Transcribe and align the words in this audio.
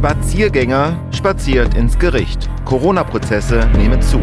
Spaziergänger 0.00 0.98
spaziert 1.12 1.74
ins 1.74 1.98
Gericht. 1.98 2.48
Corona-Prozesse 2.64 3.68
nehmen 3.76 4.00
zu. 4.00 4.18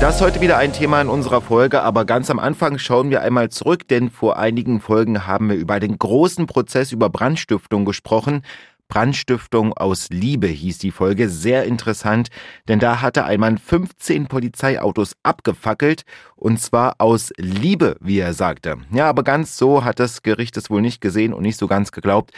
Das 0.00 0.14
ist 0.14 0.22
heute 0.22 0.40
wieder 0.40 0.56
ein 0.56 0.72
Thema 0.72 1.02
in 1.02 1.10
unserer 1.10 1.42
Folge, 1.42 1.82
aber 1.82 2.06
ganz 2.06 2.30
am 2.30 2.38
Anfang 2.38 2.78
schauen 2.78 3.10
wir 3.10 3.20
einmal 3.20 3.50
zurück, 3.50 3.86
denn 3.86 4.08
vor 4.08 4.38
einigen 4.38 4.80
Folgen 4.80 5.26
haben 5.26 5.50
wir 5.50 5.56
über 5.56 5.78
den 5.78 5.98
großen 5.98 6.46
Prozess 6.46 6.90
über 6.90 7.10
Brandstiftung 7.10 7.84
gesprochen. 7.84 8.40
Brandstiftung 8.88 9.74
aus 9.74 10.08
Liebe 10.10 10.46
hieß 10.46 10.78
die 10.78 10.90
Folge. 10.90 11.28
Sehr 11.28 11.64
interessant, 11.64 12.28
denn 12.68 12.78
da 12.78 13.02
hatte 13.02 13.24
ein 13.24 13.40
Mann 13.40 13.58
15 13.58 14.26
Polizeiautos 14.26 15.16
abgefackelt 15.22 16.04
und 16.34 16.60
zwar 16.60 16.94
aus 16.98 17.30
Liebe, 17.36 17.96
wie 18.00 18.20
er 18.20 18.32
sagte. 18.32 18.76
Ja, 18.90 19.06
aber 19.08 19.22
ganz 19.22 19.58
so 19.58 19.84
hat 19.84 20.00
das 20.00 20.22
Gericht 20.22 20.56
es 20.56 20.70
wohl 20.70 20.80
nicht 20.80 21.02
gesehen 21.02 21.34
und 21.34 21.42
nicht 21.42 21.58
so 21.58 21.66
ganz 21.66 21.92
geglaubt 21.92 22.32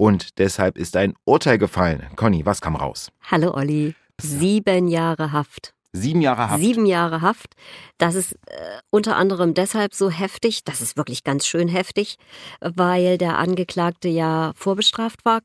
und 0.00 0.38
deshalb 0.38 0.78
ist 0.78 0.96
ein 0.96 1.12
Urteil 1.26 1.58
gefallen. 1.58 2.06
Conny, 2.16 2.46
was 2.46 2.62
kam 2.62 2.74
raus? 2.74 3.12
Hallo 3.30 3.52
Olli. 3.52 3.94
Sieben 4.18 4.88
Jahre 4.88 5.30
Haft. 5.30 5.74
Sieben 5.92 6.22
Jahre 6.22 6.48
Haft. 6.48 6.62
Sieben 6.62 6.86
Jahre 6.86 7.20
Haft. 7.20 7.54
Das 7.98 8.14
ist 8.14 8.32
äh, 8.46 8.78
unter 8.88 9.16
anderem 9.16 9.52
deshalb 9.52 9.92
so 9.92 10.08
heftig, 10.08 10.64
das 10.64 10.80
ist 10.80 10.96
wirklich 10.96 11.22
ganz 11.22 11.46
schön 11.46 11.68
heftig, 11.68 12.16
weil 12.62 13.18
der 13.18 13.36
Angeklagte 13.36 14.08
ja 14.08 14.52
vorbestraft 14.56 15.22
war 15.26 15.42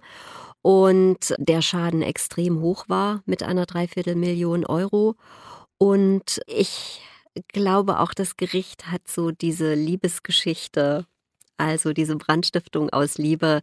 und 0.62 1.36
der 1.38 1.62
Schaden 1.62 2.02
extrem 2.02 2.62
hoch 2.62 2.86
war 2.88 3.24
mit 3.26 3.44
einer 3.44 3.66
Dreiviertelmillion 3.66 4.66
Euro. 4.66 5.16
Und 5.78 6.40
ich 6.48 7.02
glaube 7.50 8.00
auch, 8.00 8.14
das 8.14 8.38
Gericht 8.38 8.90
hat 8.90 9.06
so 9.10 9.32
diese 9.32 9.74
Liebesgeschichte, 9.74 11.06
also 11.58 11.92
diese 11.92 12.16
Brandstiftung 12.16 12.90
aus 12.90 13.18
Liebe, 13.18 13.62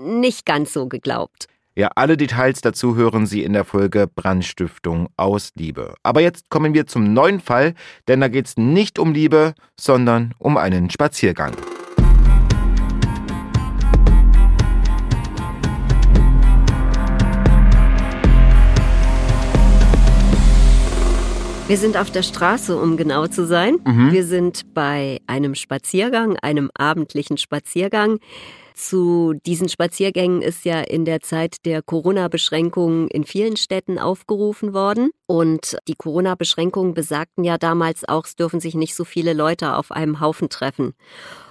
nicht 0.00 0.46
ganz 0.46 0.72
so 0.72 0.88
geglaubt. 0.88 1.48
Ja, 1.78 1.90
alle 1.94 2.16
Details 2.16 2.62
dazu 2.62 2.96
hören 2.96 3.26
Sie 3.26 3.42
in 3.42 3.52
der 3.52 3.64
Folge 3.64 4.06
Brandstiftung 4.06 5.08
aus 5.18 5.52
Liebe. 5.56 5.94
Aber 6.02 6.22
jetzt 6.22 6.48
kommen 6.48 6.72
wir 6.72 6.86
zum 6.86 7.12
neuen 7.12 7.38
Fall, 7.38 7.74
denn 8.08 8.20
da 8.22 8.28
geht 8.28 8.46
es 8.46 8.56
nicht 8.56 8.98
um 8.98 9.12
Liebe, 9.12 9.52
sondern 9.78 10.32
um 10.38 10.56
einen 10.56 10.88
Spaziergang. 10.88 11.52
Wir 21.68 21.76
sind 21.76 21.96
auf 21.96 22.12
der 22.12 22.22
Straße, 22.22 22.80
um 22.80 22.96
genau 22.96 23.26
zu 23.26 23.44
sein. 23.44 23.78
Mhm. 23.84 24.12
Wir 24.12 24.24
sind 24.24 24.72
bei 24.72 25.20
einem 25.26 25.56
Spaziergang, 25.56 26.36
einem 26.36 26.70
abendlichen 26.74 27.38
Spaziergang. 27.38 28.20
Zu 28.76 29.32
diesen 29.46 29.70
Spaziergängen 29.70 30.42
ist 30.42 30.66
ja 30.66 30.82
in 30.82 31.06
der 31.06 31.20
Zeit 31.20 31.64
der 31.64 31.80
Corona-Beschränkungen 31.80 33.08
in 33.08 33.24
vielen 33.24 33.56
Städten 33.56 33.98
aufgerufen 33.98 34.74
worden. 34.74 35.12
Und 35.24 35.78
die 35.88 35.94
Corona-Beschränkungen 35.94 36.92
besagten 36.92 37.42
ja 37.42 37.56
damals 37.56 38.06
auch, 38.06 38.26
es 38.26 38.36
dürfen 38.36 38.60
sich 38.60 38.74
nicht 38.74 38.94
so 38.94 39.04
viele 39.04 39.32
Leute 39.32 39.76
auf 39.76 39.92
einem 39.92 40.20
Haufen 40.20 40.50
treffen. 40.50 40.92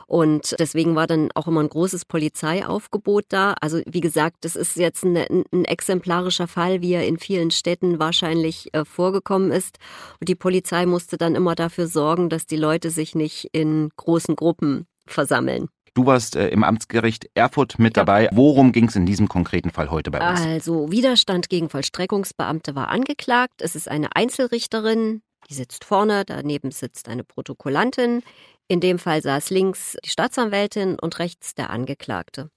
Und 0.05 0.55
deswegen 0.59 0.95
war 0.95 1.07
dann 1.07 1.31
auch 1.33 1.47
immer 1.47 1.61
ein 1.61 1.69
großes 1.69 2.05
Polizeiaufgebot 2.05 3.25
da. 3.29 3.55
Also 3.59 3.81
wie 3.87 4.01
gesagt, 4.01 4.37
das 4.41 4.55
ist 4.55 4.75
jetzt 4.75 5.03
ein, 5.03 5.17
ein 5.17 5.65
exemplarischer 5.65 6.47
Fall, 6.47 6.83
wie 6.83 6.93
er 6.93 7.07
in 7.07 7.17
vielen 7.17 7.49
Städten 7.49 7.97
wahrscheinlich 7.97 8.71
äh, 8.75 8.85
vorgekommen 8.85 9.51
ist. 9.51 9.79
Und 10.19 10.29
die 10.29 10.35
Polizei 10.35 10.85
musste 10.85 11.17
dann 11.17 11.33
immer 11.33 11.55
dafür 11.55 11.87
sorgen, 11.87 12.29
dass 12.29 12.45
die 12.45 12.55
Leute 12.55 12.91
sich 12.91 13.15
nicht 13.15 13.49
in 13.51 13.89
großen 13.97 14.35
Gruppen 14.35 14.85
versammeln. 15.07 15.69
Du 15.95 16.05
warst 16.05 16.35
äh, 16.35 16.49
im 16.49 16.63
Amtsgericht 16.63 17.29
Erfurt 17.33 17.79
mit 17.79 17.95
ja. 17.95 18.03
dabei. 18.03 18.29
Worum 18.33 18.73
ging 18.73 18.89
es 18.89 18.95
in 18.97 19.05
diesem 19.05 19.29
konkreten 19.29 19.71
Fall 19.71 19.89
heute 19.89 20.11
bei 20.11 20.19
uns? 20.19 20.41
Also 20.41 20.91
Widerstand 20.91 21.49
gegen 21.49 21.69
Vollstreckungsbeamte 21.69 22.75
war 22.75 22.89
angeklagt. 22.89 23.61
Es 23.61 23.75
ist 23.75 23.89
eine 23.89 24.13
Einzelrichterin, 24.13 25.21
die 25.49 25.53
sitzt 25.53 25.85
vorne, 25.85 26.25
daneben 26.25 26.71
sitzt 26.71 27.07
eine 27.07 27.23
Protokollantin. 27.23 28.23
In 28.67 28.81
dem 28.81 28.99
Fall 28.99 29.21
saß 29.21 29.51
links 29.51 29.95
die 30.03 30.09
Staatsanwältin 30.09 30.99
und 30.99 31.17
rechts 31.19 31.55
der 31.55 31.69
Angeklagte. 31.69 32.49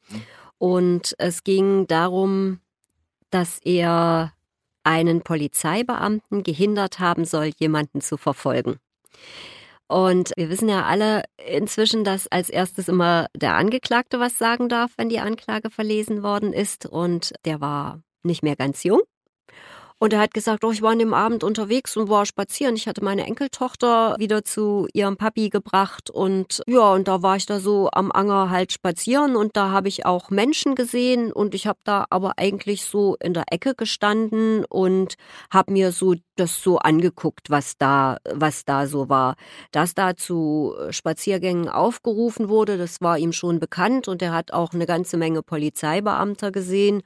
Und 0.59 1.15
es 1.19 1.44
ging 1.44 1.87
darum, 1.87 2.59
dass 3.31 3.60
er 3.62 4.32
einen 4.82 5.22
Polizeibeamten 5.22 6.43
gehindert 6.43 6.99
haben 6.99 7.25
soll, 7.25 7.53
jemanden 7.59 8.00
zu 8.00 8.16
verfolgen. 8.16 8.81
Und 9.88 10.32
wir 10.37 10.50
wissen 10.50 10.69
ja 10.69 10.84
alle 10.84 11.25
inzwischen, 11.37 12.04
dass 12.04 12.28
als 12.28 12.50
erstes 12.50 12.88
immer 12.88 13.28
der 13.34 13.54
Angeklagte 13.54 14.21
was 14.21 14.37
sagen 14.37 14.69
darf, 14.69 14.93
wenn 14.99 15.09
die 15.09 15.19
Anklage 15.19 15.71
verlesen 15.71 16.22
worden 16.22 16.53
ist. 16.53 16.87
Und 16.87 17.32
der 17.44 17.60
war 17.60 18.03
nicht 18.22 18.43
mehr 18.43 18.56
ganz 18.56 18.84
jung. 18.84 19.00
Und 20.00 20.12
er 20.12 20.20
hat 20.20 20.32
gesagt, 20.32 20.64
oh, 20.64 20.70
ich 20.70 20.81
war 20.81 20.92
an 20.92 21.00
dem 21.00 21.12
Abend 21.12 21.42
unterwegs 21.42 21.97
und 21.97 22.09
war 22.09 22.25
spazieren. 22.25 22.76
Ich 22.76 22.86
hatte 22.86 23.03
meine 23.03 23.26
Enkeltochter 23.26 24.14
wieder 24.19 24.44
zu 24.44 24.86
ihrem 24.92 25.16
Papi 25.16 25.48
gebracht 25.48 26.09
und 26.09 26.62
ja, 26.69 26.92
und 26.92 27.09
da 27.09 27.22
war 27.22 27.36
ich 27.36 27.47
da 27.47 27.59
so 27.59 27.88
am 27.91 28.12
Anger 28.12 28.50
halt 28.50 28.72
spazieren 28.72 29.34
und 29.34 29.56
da 29.56 29.70
habe 29.70 29.88
ich 29.88 30.06
auch 30.06 30.31
Menschen 30.31 30.76
gesehen 30.76 31.32
und 31.32 31.54
ich 31.54 31.66
habe 31.66 31.81
da 31.82 32.06
aber 32.10 32.34
eigentlich 32.37 32.84
so 32.84 33.16
in 33.20 33.34
der 33.34 33.44
Ecke 33.50 33.75
gestanden 33.75 34.64
und 34.66 35.14
habe 35.50 35.72
mir 35.72 35.91
so 35.91 36.14
das 36.37 36.62
so 36.62 36.78
angeguckt, 36.78 37.50
was 37.50 37.76
da, 37.76 38.19
was 38.32 38.64
da 38.64 38.87
so 38.87 39.08
war. 39.08 39.34
Dass 39.72 39.94
da 39.94 40.14
zu 40.14 40.75
Spaziergängen 40.91 41.69
aufgerufen 41.69 42.48
wurde, 42.48 42.78
das 42.78 43.00
war 43.00 43.19
ihm 43.19 43.32
schon 43.32 43.58
bekannt 43.58 44.06
und 44.06 44.22
er 44.22 44.32
hat 44.32 44.53
auch 44.53 44.72
eine 44.72 44.87
ganze 44.87 45.16
Menge 45.16 45.42
Polizeibeamter 45.42 46.53
gesehen. 46.53 47.03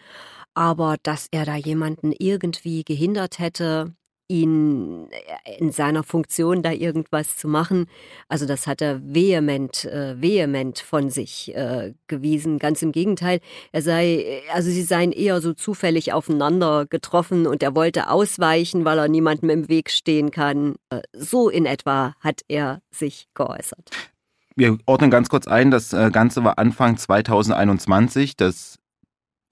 Aber 0.54 0.96
dass 1.02 1.28
er 1.30 1.44
da 1.44 1.56
jemanden 1.56 2.12
irgendwie 2.12 2.84
gehindert 2.84 3.38
hätte, 3.38 3.94
ihn 4.32 5.08
äh, 5.10 5.58
in 5.58 5.70
seiner 5.70 6.02
Funktion 6.02 6.62
da 6.62 6.72
irgendwas 6.72 7.36
zu 7.36 7.48
machen. 7.48 7.86
Also 8.28 8.46
das 8.46 8.66
hat 8.66 8.80
er 8.80 9.00
vehement, 9.02 9.84
äh, 9.84 10.20
vehement 10.20 10.78
von 10.78 11.10
sich 11.10 11.54
äh, 11.54 11.92
gewiesen. 12.06 12.58
Ganz 12.58 12.82
im 12.82 12.92
Gegenteil, 12.92 13.40
er 13.72 13.82
sei, 13.82 14.42
also 14.52 14.70
sie 14.70 14.82
seien 14.82 15.12
eher 15.12 15.40
so 15.40 15.52
zufällig 15.52 16.12
aufeinander 16.12 16.86
getroffen 16.86 17.46
und 17.46 17.62
er 17.62 17.74
wollte 17.74 18.08
ausweichen, 18.08 18.84
weil 18.84 18.98
er 18.98 19.08
niemandem 19.08 19.50
im 19.50 19.68
Weg 19.68 19.90
stehen 19.90 20.30
kann. 20.30 20.76
Äh, 20.90 21.02
so 21.12 21.48
in 21.48 21.66
etwa 21.66 22.14
hat 22.20 22.40
er 22.48 22.80
sich 22.90 23.28
geäußert. 23.34 23.90
Wir 24.54 24.76
ordnen 24.86 25.10
ganz 25.10 25.28
kurz 25.28 25.46
ein, 25.46 25.70
das 25.70 25.92
äh, 25.92 26.10
Ganze 26.10 26.44
war 26.44 26.58
Anfang 26.58 26.96
2021. 26.96 28.36
Das. 28.36 28.78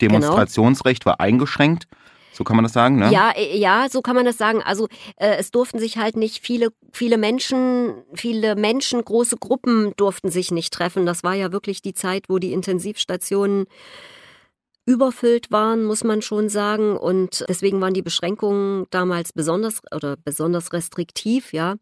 Demonstrationsrecht 0.00 1.04
genau. 1.04 1.12
war 1.12 1.20
eingeschränkt. 1.20 1.86
So 2.32 2.44
kann 2.44 2.56
man 2.56 2.62
das 2.62 2.72
sagen, 2.72 2.96
ne? 2.96 3.10
Ja, 3.12 3.32
äh, 3.32 3.58
ja, 3.58 3.88
so 3.90 4.02
kann 4.02 4.16
man 4.16 4.24
das 4.24 4.38
sagen. 4.38 4.62
Also 4.62 4.88
äh, 5.16 5.36
es 5.38 5.50
durften 5.50 5.78
sich 5.78 5.98
halt 5.98 6.16
nicht 6.16 6.44
viele, 6.44 6.68
viele 6.92 7.18
Menschen, 7.18 7.94
viele 8.14 8.54
Menschen, 8.56 9.04
große 9.04 9.36
Gruppen 9.36 9.92
durften 9.96 10.30
sich 10.30 10.50
nicht 10.50 10.72
treffen. 10.72 11.06
Das 11.06 11.22
war 11.24 11.34
ja 11.34 11.52
wirklich 11.52 11.82
die 11.82 11.94
Zeit, 11.94 12.24
wo 12.28 12.38
die 12.38 12.52
Intensivstationen 12.52 13.66
überfüllt 14.86 15.52
waren, 15.52 15.84
muss 15.84 16.04
man 16.04 16.22
schon 16.22 16.48
sagen. 16.48 16.96
Und 16.96 17.44
deswegen 17.48 17.80
waren 17.80 17.94
die 17.94 18.02
Beschränkungen 18.02 18.86
damals 18.90 19.32
besonders 19.32 19.82
oder 19.94 20.16
besonders 20.16 20.72
restriktiv, 20.72 21.52
ja. 21.52 21.76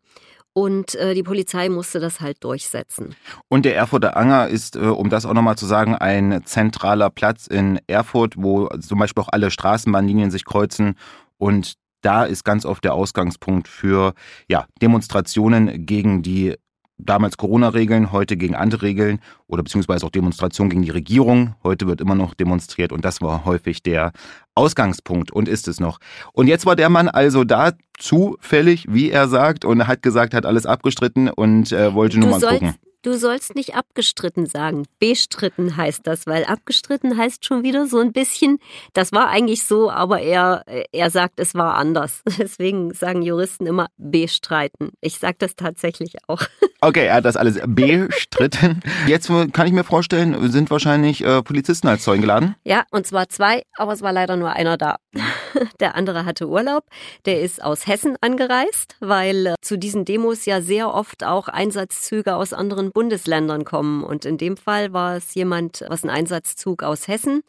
Und 0.58 0.96
äh, 0.96 1.14
die 1.14 1.22
Polizei 1.22 1.68
musste 1.68 2.00
das 2.00 2.20
halt 2.20 2.42
durchsetzen. 2.42 3.14
Und 3.46 3.64
der 3.64 3.76
Erfurter 3.76 4.16
Anger 4.16 4.48
ist, 4.48 4.74
äh, 4.74 4.80
um 4.80 5.08
das 5.08 5.24
auch 5.24 5.32
nochmal 5.32 5.56
zu 5.56 5.66
sagen, 5.66 5.94
ein 5.94 6.42
zentraler 6.46 7.10
Platz 7.10 7.46
in 7.46 7.78
Erfurt, 7.86 8.34
wo 8.36 8.66
zum 8.80 8.98
Beispiel 8.98 9.22
auch 9.22 9.28
alle 9.30 9.52
Straßenbahnlinien 9.52 10.32
sich 10.32 10.44
kreuzen. 10.44 10.96
Und 11.36 11.74
da 12.00 12.24
ist 12.24 12.42
ganz 12.42 12.64
oft 12.64 12.82
der 12.82 12.94
Ausgangspunkt 12.94 13.68
für 13.68 14.14
ja, 14.48 14.66
Demonstrationen 14.82 15.86
gegen 15.86 16.22
die 16.22 16.56
damals 16.98 17.36
Corona-Regeln, 17.36 18.12
heute 18.12 18.36
gegen 18.36 18.54
andere 18.54 18.82
Regeln 18.82 19.20
oder 19.46 19.62
beziehungsweise 19.62 20.04
auch 20.04 20.10
Demonstrationen 20.10 20.70
gegen 20.70 20.82
die 20.82 20.90
Regierung. 20.90 21.54
Heute 21.62 21.86
wird 21.86 22.00
immer 22.00 22.14
noch 22.14 22.34
demonstriert 22.34 22.92
und 22.92 23.04
das 23.04 23.20
war 23.20 23.44
häufig 23.44 23.82
der 23.82 24.12
Ausgangspunkt 24.54 25.30
und 25.30 25.48
ist 25.48 25.68
es 25.68 25.80
noch. 25.80 25.98
Und 26.32 26.48
jetzt 26.48 26.66
war 26.66 26.76
der 26.76 26.88
Mann 26.88 27.08
also 27.08 27.44
da 27.44 27.72
zufällig, 27.98 28.86
wie 28.88 29.10
er 29.10 29.28
sagt, 29.28 29.64
und 29.64 29.86
hat 29.86 30.02
gesagt, 30.02 30.34
hat 30.34 30.46
alles 30.46 30.66
abgestritten 30.66 31.28
und 31.28 31.72
äh, 31.72 31.94
wollte 31.94 32.18
nur 32.18 32.30
mal 32.30 32.40
gucken. 32.40 32.74
Du 33.02 33.16
sollst 33.16 33.54
nicht 33.54 33.76
abgestritten 33.76 34.46
sagen. 34.46 34.84
Bestritten 34.98 35.76
heißt 35.76 36.00
das, 36.04 36.26
weil 36.26 36.44
abgestritten 36.44 37.16
heißt 37.16 37.44
schon 37.44 37.62
wieder 37.62 37.86
so 37.86 38.00
ein 38.00 38.12
bisschen, 38.12 38.58
das 38.92 39.12
war 39.12 39.28
eigentlich 39.28 39.64
so, 39.64 39.88
aber 39.88 40.20
er, 40.20 40.64
er 40.90 41.10
sagt, 41.10 41.38
es 41.38 41.54
war 41.54 41.76
anders. 41.76 42.22
Deswegen 42.38 42.92
sagen 42.92 43.22
Juristen 43.22 43.66
immer 43.66 43.86
bestreiten. 43.98 44.90
Ich 45.00 45.18
sage 45.18 45.36
das 45.38 45.54
tatsächlich 45.54 46.16
auch. 46.26 46.42
Okay, 46.80 47.06
er 47.06 47.14
hat 47.14 47.24
das 47.24 47.36
alles 47.36 47.58
bestritten. 47.66 48.80
Jetzt 49.08 49.26
kann 49.52 49.66
ich 49.66 49.72
mir 49.72 49.82
vorstellen, 49.82 50.48
sind 50.52 50.70
wahrscheinlich 50.70 51.24
äh, 51.24 51.42
Polizisten 51.42 51.88
als 51.88 52.04
Zeugen 52.04 52.20
geladen? 52.20 52.54
Ja, 52.62 52.84
und 52.92 53.04
zwar 53.04 53.28
zwei, 53.28 53.64
aber 53.76 53.94
es 53.94 54.00
war 54.00 54.12
leider 54.12 54.36
nur 54.36 54.52
einer 54.52 54.76
da. 54.76 54.98
der 55.80 55.96
andere 55.96 56.24
hatte 56.24 56.48
Urlaub. 56.48 56.84
Der 57.26 57.40
ist 57.40 57.64
aus 57.64 57.88
Hessen 57.88 58.16
angereist, 58.20 58.94
weil 59.00 59.46
äh, 59.46 59.54
zu 59.60 59.76
diesen 59.76 60.04
Demos 60.04 60.46
ja 60.46 60.60
sehr 60.60 60.94
oft 60.94 61.24
auch 61.24 61.48
Einsatzzüge 61.48 62.36
aus 62.36 62.52
anderen 62.52 62.87
Bundesländern 62.92 63.64
kommen. 63.64 64.02
Und 64.02 64.24
in 64.24 64.38
dem 64.38 64.56
Fall 64.56 64.92
war 64.92 65.16
es 65.16 65.34
jemand, 65.34 65.84
was 65.88 66.04
ein 66.04 66.10
Einsatzzug 66.10 66.82
aus 66.82 67.08
Hessen. 67.08 67.42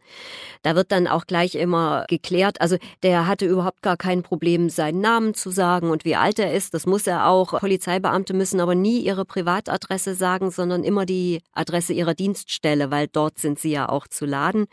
Da 0.62 0.76
wird 0.76 0.92
dann 0.92 1.08
auch 1.08 1.26
gleich 1.26 1.56
immer 1.56 2.06
geklärt. 2.08 2.62
Also 2.62 2.78
der 3.04 3.28
hatte 3.28 3.46
überhaupt 3.46 3.82
gar 3.82 3.98
kein 3.98 4.24
Problem, 4.24 4.70
seinen 4.70 5.02
Namen 5.02 5.34
zu 5.34 5.50
sagen 5.50 5.90
und 5.90 6.06
wie 6.06 6.16
alt 6.16 6.40
er 6.40 6.54
ist. 6.54 6.74
Das 6.74 6.86
muss 6.86 7.08
er 7.08 7.28
auch. 7.28 7.60
Polizeibeamte 7.60 8.34
müssen 8.34 8.60
aber 8.60 8.76
nie 8.76 9.00
ihre 9.00 9.26
Privatadresse 9.26 10.16
sagen, 10.16 10.52
sondern 10.52 10.84
immer 10.84 11.06
die 11.06 11.42
Adresse 11.54 11.94
ihrer 11.94 12.14
Dienststelle, 12.14 12.92
weil 12.92 13.08
dort 13.08 13.40
sind 13.40 13.60
sie 13.60 13.72
ja 13.72 13.90
auch 13.90 14.08
zu 14.08 14.26
laden. 14.26 14.66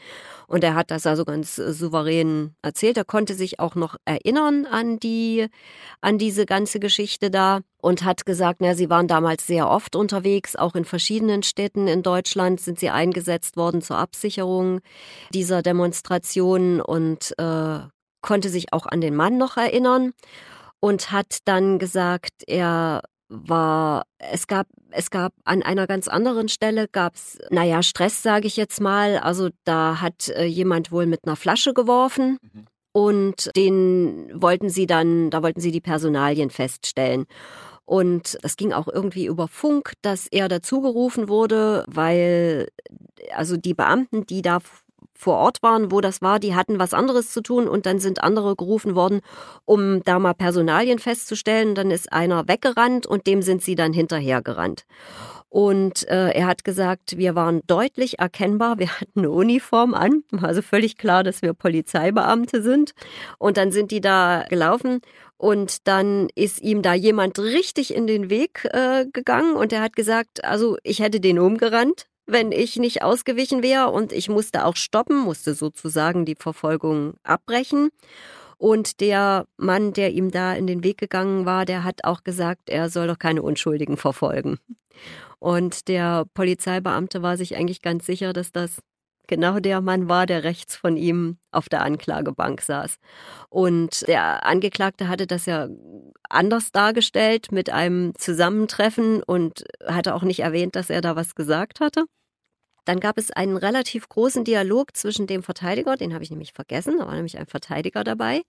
Und 0.47 0.65
er 0.65 0.75
hat 0.75 0.91
das 0.91 1.07
also 1.07 1.25
ganz 1.25 1.57
souverän 1.57 2.55
erzählt. 2.63 2.97
Er 2.97 3.05
konnte 3.05 3.35
sich 3.35 3.61
auch 3.61 3.75
noch 3.75 3.97
erinnern 4.05 4.67
an 4.67 4.99
die, 4.99 5.47
an 6.01 6.19
diese 6.19 6.47
ganze 6.47 6.81
Geschichte 6.81 7.31
da 7.31 7.61
und 7.87 8.03
hat 8.03 8.27
gesagt, 8.27 8.63
na, 8.63 8.75
sie 8.75 8.91
waren 8.91 9.07
damals 9.07 9.47
sehr 9.47 9.71
oft 9.71 9.95
unterwegs, 9.95 10.57
auch 10.57 10.75
in 10.75 10.85
verschiedenen 10.85 11.45
Städten 11.45 11.87
in 11.87 12.03
Deutschland 12.03 12.61
sind 12.61 12.81
sie 12.81 12.91
eingesetzt 12.91 13.57
worden 13.57 13.81
zur 13.81 13.97
Absicherung 13.97 14.81
dieser 15.33 15.63
Demonstrationen 15.63 16.81
und 16.81 17.33
äh, 17.39 17.79
konnte 18.23 18.49
sich 18.49 18.73
auch 18.73 18.87
an 18.87 19.01
den 19.01 19.15
Mann 19.15 19.39
noch 19.39 19.57
erinnern 19.57 20.15
und 20.81 21.13
hat 21.13 21.39
dann 21.45 21.79
gesagt, 21.79 22.33
er 22.49 23.03
war, 23.29 24.03
es 24.19 24.49
gab, 24.49 24.67
es 24.91 25.11
gab 25.11 25.33
an 25.45 25.63
einer 25.63 25.87
ganz 25.87 26.09
anderen 26.09 26.49
Stelle 26.49 26.89
gab's, 26.89 27.39
naja, 27.51 27.85
Stress, 27.85 28.21
sage 28.21 28.49
ich 28.49 28.57
jetzt 28.57 28.81
mal. 28.81 29.17
Also 29.19 29.51
da 29.63 30.01
hat 30.01 30.29
äh, 30.31 30.45
jemand 30.45 30.91
wohl 30.91 31.07
mit 31.07 31.21
einer 31.25 31.37
Flasche 31.37 31.73
geworfen. 31.73 32.39
Mhm. 32.43 32.65
Und 32.93 33.51
den 33.55 34.31
wollten 34.35 34.71
sie 34.71 34.87
dann, 34.87 35.29
da 35.29 35.43
wollten 35.43 35.61
sie 35.61 35.71
die 35.71 35.83
Personalien 35.83 36.49
feststellen. 36.49 37.27
Und 37.87 38.37
das 38.43 38.57
ging 38.57 38.73
auch 38.73 38.89
irgendwie 38.89 39.27
über 39.27 39.49
Funk, 39.49 39.93
dass 40.03 40.27
er 40.27 40.49
dazugerufen 40.49 41.29
wurde, 41.29 41.85
weil 41.87 42.69
also 43.35 43.57
die 43.57 43.75
Beamten, 43.75 44.27
die 44.27 44.43
da 44.43 44.59
vor 45.15 45.37
Ort 45.37 45.63
waren, 45.63 45.91
wo 45.91 46.01
das 46.01 46.21
war, 46.21 46.39
die 46.39 46.55
hatten 46.55 46.79
was 46.79 46.93
anderes 46.93 47.33
zu 47.33 47.41
tun 47.41 47.69
und 47.69 47.87
dann 47.87 47.99
sind 47.99 48.23
andere 48.23 48.55
gerufen 48.55 48.95
worden, 48.95 49.21
um 49.65 50.03
da 50.05 50.19
mal 50.19 50.35
Personalien 50.35 50.99
festzustellen. 50.99 51.75
Dann 51.75 51.91
ist 51.91 52.13
einer 52.13 52.49
weggerannt 52.49 53.07
und 53.07 53.27
dem 53.27 53.41
sind 53.41 53.63
sie 53.63 53.77
dann 53.77 53.93
hinterhergerannt. 53.93 54.85
Und 55.57 56.07
äh, 56.11 56.33
er 56.33 56.49
hat 56.49 56.65
gesagt, 56.65 57.17
wir 57.17 57.35
waren 57.35 57.63
deutlich 57.67 58.19
erkennbar, 58.19 58.79
wir 58.79 58.91
hatten 59.01 59.21
eine 59.21 59.31
Uniform 59.31 59.95
an, 59.95 60.23
also 60.43 60.61
völlig 60.61 60.99
klar, 60.99 61.25
dass 61.25 61.41
wir 61.41 61.55
Polizeibeamte 61.55 62.61
sind. 62.61 62.93
Und 63.39 63.57
dann 63.57 63.73
sind 63.73 63.91
die 63.91 64.03
da 64.03 64.45
gelaufen. 64.51 65.01
Und 65.39 65.89
dann 65.89 66.29
ist 66.35 66.61
ihm 66.61 66.83
da 66.83 66.93
jemand 66.93 67.39
richtig 67.39 67.95
in 67.95 68.07
den 68.07 68.29
Weg 68.29 68.69
äh, 68.71 69.07
gegangen. 69.11 69.57
Und 69.57 69.73
er 69.73 69.81
hat 69.81 69.97
gesagt, 69.97 70.45
also 70.45 70.77
ich 70.83 71.01
hätte 71.01 71.21
den 71.21 71.39
umgerannt, 71.39 72.05
wenn 72.27 72.53
ich 72.53 72.77
nicht 72.77 73.03
ausgewichen 73.03 73.63
wäre. 73.63 73.89
Und 73.89 74.13
ich 74.13 74.29
musste 74.29 74.67
auch 74.67 74.77
stoppen, 74.77 75.17
musste 75.17 75.55
sozusagen 75.55 76.27
die 76.27 76.37
Verfolgung 76.39 77.15
abbrechen. 77.23 77.89
Und 78.59 79.01
der 79.01 79.47
Mann, 79.57 79.93
der 79.93 80.13
ihm 80.13 80.31
da 80.31 80.55
in 80.55 80.67
den 80.67 80.83
Weg 80.83 80.99
gegangen 80.99 81.45
war, 81.45 81.65
der 81.65 81.85
hat 81.85 82.05
auch 82.05 82.25
gesagt, 82.25 82.71
er 82.71 82.89
soll 82.89 83.07
doch 83.07 83.19
keine 83.19 83.43
Unschuldigen 83.43 83.97
verfolgen. 83.97 84.59
Und 85.39 85.89
der 85.89 86.25
Polizeibeamte 86.33 87.23
war 87.23 87.37
sich 87.37 87.57
eigentlich 87.57 87.83
ganz 87.83 88.07
sicher, 88.07 88.33
dass 88.33 88.53
das 88.53 88.81
genau 89.27 89.59
der 89.59 89.81
Mann 89.81 90.09
war, 90.09 90.27
der 90.27 90.45
rechts 90.45 90.77
von 90.77 90.97
ihm 90.97 91.39
auf 91.51 91.69
der 91.69 91.83
Anklagebank 91.83 92.61
saß. 92.61 92.99
Und 93.49 94.07
der 94.09 94.47
Angeklagte 94.47 95.09
hatte 95.09 95.27
das 95.27 95.47
ja 95.47 95.69
anders 96.29 96.73
dargestellt 96.73 97.53
mit 97.53 97.71
einem 97.71 98.15
Zusammentreffen 98.17 99.23
und 99.23 99.65
hatte 99.87 100.15
auch 100.15 100.23
nicht 100.23 100.41
erwähnt, 100.41 100.77
dass 100.77 100.91
er 100.91 101.01
da 101.01 101.17
was 101.17 101.35
gesagt 101.35 101.81
hatte. 101.81 102.05
Dann 102.87 103.01
gab 103.01 103.19
es 103.19 103.31
einen 103.31 103.59
relativ 103.59 104.09
großen 104.09 104.45
Dialog 104.45 104.97
zwischen 104.97 105.27
dem 105.27 105.43
Verteidiger, 105.43 105.97
den 105.97 106.15
habe 106.15 106.25
ich 106.25 106.31
nämlich 106.31 106.55
vergessen, 106.55 106.97
da 106.99 107.07
war 107.07 107.15
nämlich 107.15 107.39
ein 107.39 107.47
Verteidiger 107.47 108.05
dabei, 108.05 108.43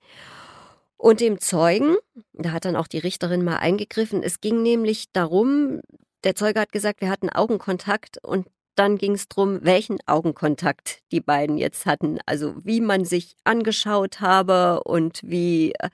und 0.95 1.19
dem 1.19 1.39
Zeugen. 1.39 1.95
Da 2.33 2.51
hat 2.51 2.65
dann 2.65 2.75
auch 2.75 2.87
die 2.87 2.99
Richterin 2.99 3.43
mal 3.43 3.57
eingegriffen. 3.57 4.23
Es 4.23 4.41
ging 4.41 4.61
nämlich 4.63 5.11
darum, 5.11 5.81
der 6.23 6.35
Zeuge 6.35 6.59
hat 6.59 6.71
gesagt, 6.71 7.01
wir 7.01 7.09
hatten 7.09 7.29
Augenkontakt 7.29 8.17
und 8.23 8.47
dann 8.75 8.97
ging 8.97 9.13
es 9.13 9.27
darum, 9.27 9.59
welchen 9.63 9.97
Augenkontakt 10.05 10.99
die 11.11 11.19
beiden 11.19 11.57
jetzt 11.57 11.87
hatten. 11.87 12.19
Also 12.27 12.53
wie 12.63 12.79
man 12.79 13.05
sich 13.05 13.35
angeschaut 13.43 14.21
habe 14.21 14.83
und 14.83 15.21
wie. 15.23 15.73
Äh, 15.79 15.89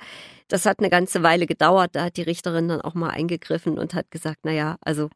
das 0.50 0.66
hat 0.66 0.80
eine 0.80 0.90
ganze 0.90 1.24
Weile 1.24 1.48
gedauert. 1.48 1.92
Da 1.96 2.06
hat 2.06 2.18
die 2.18 2.22
Richterin 2.24 2.68
dann 2.68 2.82
auch 2.82 2.94
mal 2.94 3.10
eingegriffen 3.10 3.80
und 3.80 3.94
hat 3.94 4.12
gesagt, 4.12 4.46
naja, 4.46 4.78
also 4.82 5.10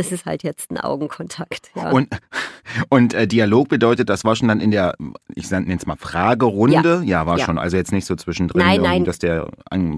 es 0.00 0.12
ist 0.12 0.26
halt 0.26 0.42
jetzt 0.42 0.70
ein 0.70 0.78
Augenkontakt. 0.78 1.70
Ja. 1.74 1.90
Und, 1.90 2.08
und 2.88 3.14
äh, 3.14 3.26
Dialog 3.26 3.68
bedeutet, 3.68 4.08
das 4.08 4.24
war 4.24 4.34
schon 4.34 4.48
dann 4.48 4.60
in 4.60 4.70
der, 4.70 4.94
ich 5.34 5.50
nenne 5.50 5.74
es 5.74 5.86
mal 5.86 5.96
Fragerunde. 5.96 7.02
Ja, 7.04 7.20
ja 7.20 7.26
war 7.26 7.38
ja. 7.38 7.44
schon. 7.44 7.58
Also 7.58 7.76
jetzt 7.76 7.92
nicht 7.92 8.06
so 8.06 8.16
zwischendrin, 8.16 8.64
nein, 8.64 8.80
nein. 8.82 9.04
dass 9.04 9.18
der 9.18 9.48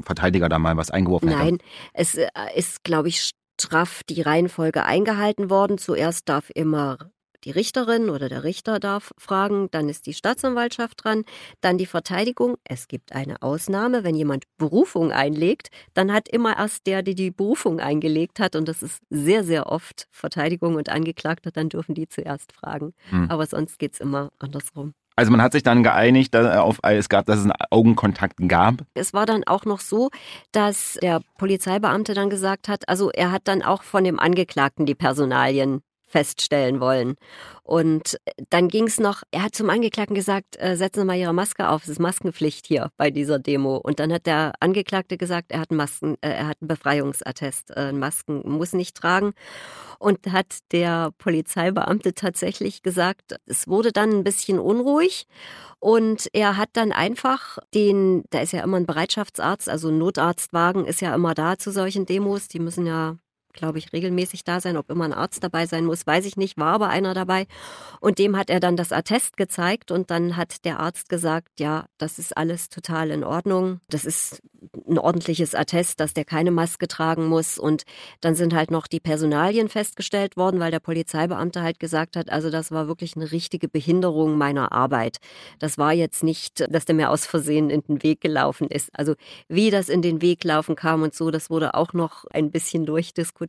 Verteidiger 0.04 0.48
da 0.48 0.58
mal 0.58 0.76
was 0.76 0.90
eingeworfen 0.90 1.30
hat. 1.30 1.44
Nein, 1.44 1.58
es 1.94 2.16
äh, 2.16 2.28
ist, 2.54 2.84
glaube 2.84 3.08
ich, 3.08 3.32
straff 3.60 4.02
die 4.08 4.20
Reihenfolge 4.20 4.84
eingehalten 4.84 5.50
worden. 5.50 5.78
Zuerst 5.78 6.28
darf 6.28 6.50
immer 6.54 6.98
die 7.44 7.50
Richterin 7.50 8.10
oder 8.10 8.28
der 8.28 8.44
Richter 8.44 8.80
darf 8.80 9.12
fragen, 9.18 9.68
dann 9.70 9.88
ist 9.88 10.06
die 10.06 10.14
Staatsanwaltschaft 10.14 11.04
dran, 11.04 11.24
dann 11.60 11.78
die 11.78 11.86
Verteidigung. 11.86 12.56
Es 12.64 12.88
gibt 12.88 13.12
eine 13.12 13.42
Ausnahme, 13.42 14.04
wenn 14.04 14.14
jemand 14.14 14.44
Berufung 14.58 15.12
einlegt, 15.12 15.68
dann 15.94 16.12
hat 16.12 16.28
immer 16.28 16.56
erst 16.56 16.86
der, 16.86 17.02
der 17.02 17.14
die 17.14 17.30
Berufung 17.30 17.80
eingelegt 17.80 18.40
hat, 18.40 18.56
und 18.56 18.68
das 18.68 18.82
ist 18.82 19.02
sehr, 19.10 19.44
sehr 19.44 19.66
oft 19.66 20.08
Verteidigung 20.10 20.76
und 20.76 20.88
Angeklagter, 20.88 21.50
dann 21.50 21.68
dürfen 21.68 21.94
die 21.94 22.08
zuerst 22.08 22.52
fragen. 22.52 22.94
Hm. 23.10 23.30
Aber 23.30 23.46
sonst 23.46 23.78
geht 23.78 23.94
es 23.94 24.00
immer 24.00 24.30
andersrum. 24.38 24.94
Also 25.14 25.30
man 25.30 25.42
hat 25.42 25.52
sich 25.52 25.62
dann 25.62 25.82
geeinigt 25.82 26.34
auf, 26.34 26.78
es 26.82 27.08
gab, 27.08 27.26
dass 27.26 27.38
es 27.38 27.44
einen 27.44 27.52
Augenkontakt 27.70 28.38
gab. 28.48 28.76
Es 28.94 29.12
war 29.12 29.26
dann 29.26 29.44
auch 29.44 29.66
noch 29.66 29.80
so, 29.80 30.10
dass 30.52 30.98
der 31.02 31.20
Polizeibeamte 31.36 32.14
dann 32.14 32.30
gesagt 32.30 32.66
hat, 32.68 32.88
also 32.88 33.10
er 33.10 33.30
hat 33.30 33.42
dann 33.44 33.62
auch 33.62 33.82
von 33.82 34.04
dem 34.04 34.18
Angeklagten 34.18 34.86
die 34.86 34.94
Personalien 34.94 35.82
feststellen 36.12 36.78
wollen. 36.78 37.16
Und 37.64 38.18
dann 38.50 38.68
ging 38.68 38.86
es 38.86 39.00
noch, 39.00 39.22
er 39.30 39.44
hat 39.44 39.54
zum 39.54 39.70
Angeklagten 39.70 40.14
gesagt, 40.14 40.60
äh, 40.60 40.76
setzen 40.76 41.00
Sie 41.00 41.06
mal 41.06 41.16
Ihre 41.16 41.32
Maske 41.32 41.68
auf, 41.68 41.84
es 41.84 41.88
ist 41.88 42.00
Maskenpflicht 42.00 42.66
hier 42.66 42.90
bei 42.96 43.10
dieser 43.10 43.38
Demo. 43.38 43.76
Und 43.76 43.98
dann 43.98 44.12
hat 44.12 44.26
der 44.26 44.52
Angeklagte 44.60 45.16
gesagt, 45.16 45.52
er 45.52 45.60
hat, 45.60 45.70
Masken, 45.70 46.16
äh, 46.20 46.30
er 46.30 46.48
hat 46.48 46.58
einen 46.60 46.68
Befreiungsattest, 46.68 47.70
äh, 47.74 47.92
Masken 47.92 48.42
muss 48.44 48.74
nicht 48.74 48.96
tragen. 48.96 49.32
Und 49.98 50.26
hat 50.30 50.58
der 50.72 51.12
Polizeibeamte 51.18 52.12
tatsächlich 52.14 52.82
gesagt, 52.82 53.36
es 53.46 53.68
wurde 53.68 53.92
dann 53.92 54.10
ein 54.10 54.24
bisschen 54.24 54.58
unruhig. 54.58 55.26
Und 55.78 56.28
er 56.32 56.56
hat 56.56 56.70
dann 56.74 56.92
einfach 56.92 57.58
den, 57.74 58.24
da 58.30 58.40
ist 58.40 58.52
ja 58.52 58.62
immer 58.62 58.76
ein 58.76 58.86
Bereitschaftsarzt, 58.86 59.68
also 59.68 59.88
ein 59.88 59.98
Notarztwagen 59.98 60.84
ist 60.84 61.00
ja 61.00 61.14
immer 61.14 61.34
da 61.34 61.58
zu 61.58 61.70
solchen 61.72 62.06
Demos, 62.06 62.48
die 62.48 62.60
müssen 62.60 62.86
ja 62.86 63.16
glaube 63.52 63.78
ich, 63.78 63.92
regelmäßig 63.92 64.44
da 64.44 64.60
sein. 64.60 64.76
Ob 64.76 64.90
immer 64.90 65.04
ein 65.04 65.12
Arzt 65.12 65.42
dabei 65.42 65.66
sein 65.66 65.84
muss, 65.84 66.06
weiß 66.06 66.26
ich 66.26 66.36
nicht. 66.36 66.58
War 66.58 66.74
aber 66.74 66.88
einer 66.88 67.14
dabei. 67.14 67.46
Und 68.00 68.18
dem 68.18 68.36
hat 68.36 68.50
er 68.50 68.60
dann 68.60 68.76
das 68.76 68.92
Attest 68.92 69.36
gezeigt 69.36 69.90
und 69.90 70.10
dann 70.10 70.36
hat 70.36 70.64
der 70.64 70.80
Arzt 70.80 71.08
gesagt, 71.08 71.60
ja, 71.60 71.86
das 71.98 72.18
ist 72.18 72.36
alles 72.36 72.68
total 72.68 73.10
in 73.10 73.24
Ordnung. 73.24 73.80
Das 73.88 74.04
ist 74.04 74.42
ein 74.88 74.98
ordentliches 74.98 75.54
Attest, 75.54 76.00
dass 76.00 76.14
der 76.14 76.24
keine 76.24 76.50
Maske 76.50 76.88
tragen 76.88 77.26
muss. 77.26 77.58
Und 77.58 77.82
dann 78.20 78.34
sind 78.34 78.54
halt 78.54 78.70
noch 78.70 78.86
die 78.86 79.00
Personalien 79.00 79.68
festgestellt 79.68 80.36
worden, 80.36 80.60
weil 80.60 80.70
der 80.70 80.80
Polizeibeamte 80.80 81.62
halt 81.62 81.78
gesagt 81.78 82.16
hat, 82.16 82.30
also 82.30 82.50
das 82.50 82.70
war 82.70 82.88
wirklich 82.88 83.16
eine 83.16 83.30
richtige 83.32 83.68
Behinderung 83.68 84.36
meiner 84.38 84.72
Arbeit. 84.72 85.18
Das 85.58 85.78
war 85.78 85.92
jetzt 85.92 86.22
nicht, 86.22 86.64
dass 86.72 86.84
der 86.84 86.94
mir 86.94 87.10
aus 87.10 87.26
Versehen 87.26 87.70
in 87.70 87.82
den 87.82 88.02
Weg 88.02 88.20
gelaufen 88.20 88.68
ist. 88.68 88.90
Also 88.92 89.14
wie 89.48 89.70
das 89.70 89.88
in 89.88 90.02
den 90.02 90.22
Weg 90.22 90.44
laufen 90.44 90.76
kam 90.76 91.02
und 91.02 91.14
so, 91.14 91.30
das 91.30 91.50
wurde 91.50 91.74
auch 91.74 91.92
noch 91.92 92.24
ein 92.32 92.50
bisschen 92.50 92.86
durchdiskutiert. 92.86 93.41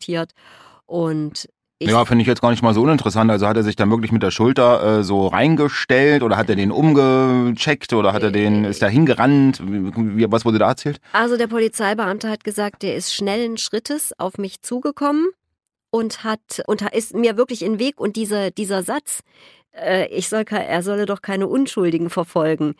Und 0.86 1.48
ich 1.80 1.90
ja, 1.90 2.06
finde 2.06 2.22
ich 2.22 2.28
jetzt 2.28 2.42
gar 2.42 2.52
nicht 2.52 2.64
mal 2.64 2.74
so 2.74 2.82
uninteressant. 2.82 3.30
Also 3.30 3.48
hat 3.48 3.58
er 3.58 3.64
sich 3.64 3.76
dann 3.76 3.90
wirklich 3.90 4.12
mit 4.12 4.24
der 4.24 4.32
Schulter 4.32 5.00
äh, 5.00 5.04
so 5.04 5.28
reingestellt 5.28 6.24
oder 6.24 6.38
hat 6.38 6.50
er 6.50 6.56
den 6.56 6.72
umgecheckt 6.72 7.94
oder 7.94 8.14
hat 8.14 8.24
er 8.24 8.32
den, 8.32 8.64
ist 8.64 8.82
da 8.82 8.88
hingerannt? 8.88 9.62
Wie, 9.66 10.32
was 10.32 10.46
wurde 10.46 10.60
da 10.60 10.70
erzählt? 10.70 11.00
Also 11.12 11.36
der 11.36 11.48
Polizeibeamte 11.48 12.30
hat 12.30 12.44
gesagt, 12.44 12.84
der 12.84 12.96
ist 12.96 13.14
schnellen 13.14 13.58
Schrittes 13.58 14.14
auf 14.18 14.38
mich 14.38 14.62
zugekommen 14.62 15.28
und 15.90 16.24
hat 16.24 16.64
und 16.68 16.82
ist 16.94 17.16
mir 17.16 17.38
wirklich 17.38 17.64
in 17.64 17.80
Weg 17.80 18.00
und 18.00 18.16
dieser 18.16 18.52
dieser 18.52 18.84
Satz, 18.84 19.22
äh, 19.74 20.08
ich 20.08 20.30
soll, 20.30 20.46
er 20.50 20.84
solle 20.84 21.06
doch 21.06 21.22
keine 21.22 21.48
Unschuldigen 21.48 22.10
verfolgen. 22.10 22.76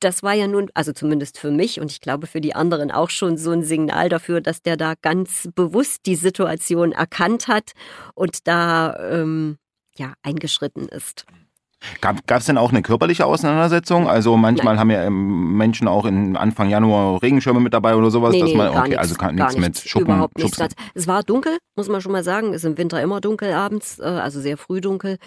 Das 0.00 0.22
war 0.22 0.34
ja 0.34 0.46
nun, 0.46 0.70
also 0.74 0.92
zumindest 0.92 1.38
für 1.38 1.50
mich 1.50 1.80
und 1.80 1.90
ich 1.90 2.00
glaube 2.00 2.26
für 2.26 2.40
die 2.40 2.54
anderen 2.54 2.90
auch 2.90 3.10
schon 3.10 3.36
so 3.36 3.50
ein 3.50 3.62
Signal 3.62 4.08
dafür, 4.08 4.40
dass 4.40 4.62
der 4.62 4.76
da 4.76 4.94
ganz 5.00 5.48
bewusst 5.54 6.06
die 6.06 6.16
Situation 6.16 6.92
erkannt 6.92 7.48
hat 7.48 7.72
und 8.14 8.46
da 8.48 8.96
ähm, 9.10 9.58
ja 9.96 10.14
eingeschritten 10.22 10.88
ist. 10.88 11.26
Gab 12.00 12.20
es 12.28 12.46
denn 12.46 12.58
auch 12.58 12.70
eine 12.70 12.82
körperliche 12.82 13.26
Auseinandersetzung? 13.26 14.08
Also 14.08 14.36
manchmal 14.36 14.74
Nein. 14.74 14.80
haben 14.80 14.90
ja 14.90 15.04
ähm, 15.04 15.56
Menschen 15.56 15.88
auch 15.88 16.04
in 16.04 16.36
Anfang 16.36 16.68
Januar 16.70 17.22
Regenschirme 17.22 17.60
mit 17.60 17.74
dabei 17.74 17.94
oder 17.94 18.10
sowas. 18.10 18.32
Nee, 18.32 18.40
dass 18.40 18.50
nee, 18.50 18.56
man, 18.56 18.68
okay, 18.68 18.96
also 18.96 19.14
kann, 19.14 19.34
nichts 19.34 19.56
mit 19.56 19.78
Schuppen. 19.78 20.06
Überhaupt 20.06 20.38
nichts. 20.38 20.58
Es 20.94 21.06
war 21.06 21.22
dunkel, 21.22 21.58
muss 21.76 21.88
man 21.88 22.00
schon 22.00 22.12
mal 22.12 22.24
sagen. 22.24 22.50
Es 22.50 22.56
ist 22.56 22.64
im 22.64 22.78
Winter 22.78 23.00
immer 23.02 23.20
dunkel 23.20 23.52
abends, 23.52 23.98
äh, 23.98 24.04
also 24.04 24.40
sehr 24.40 24.56
früh 24.56 24.80
dunkel. 24.80 25.18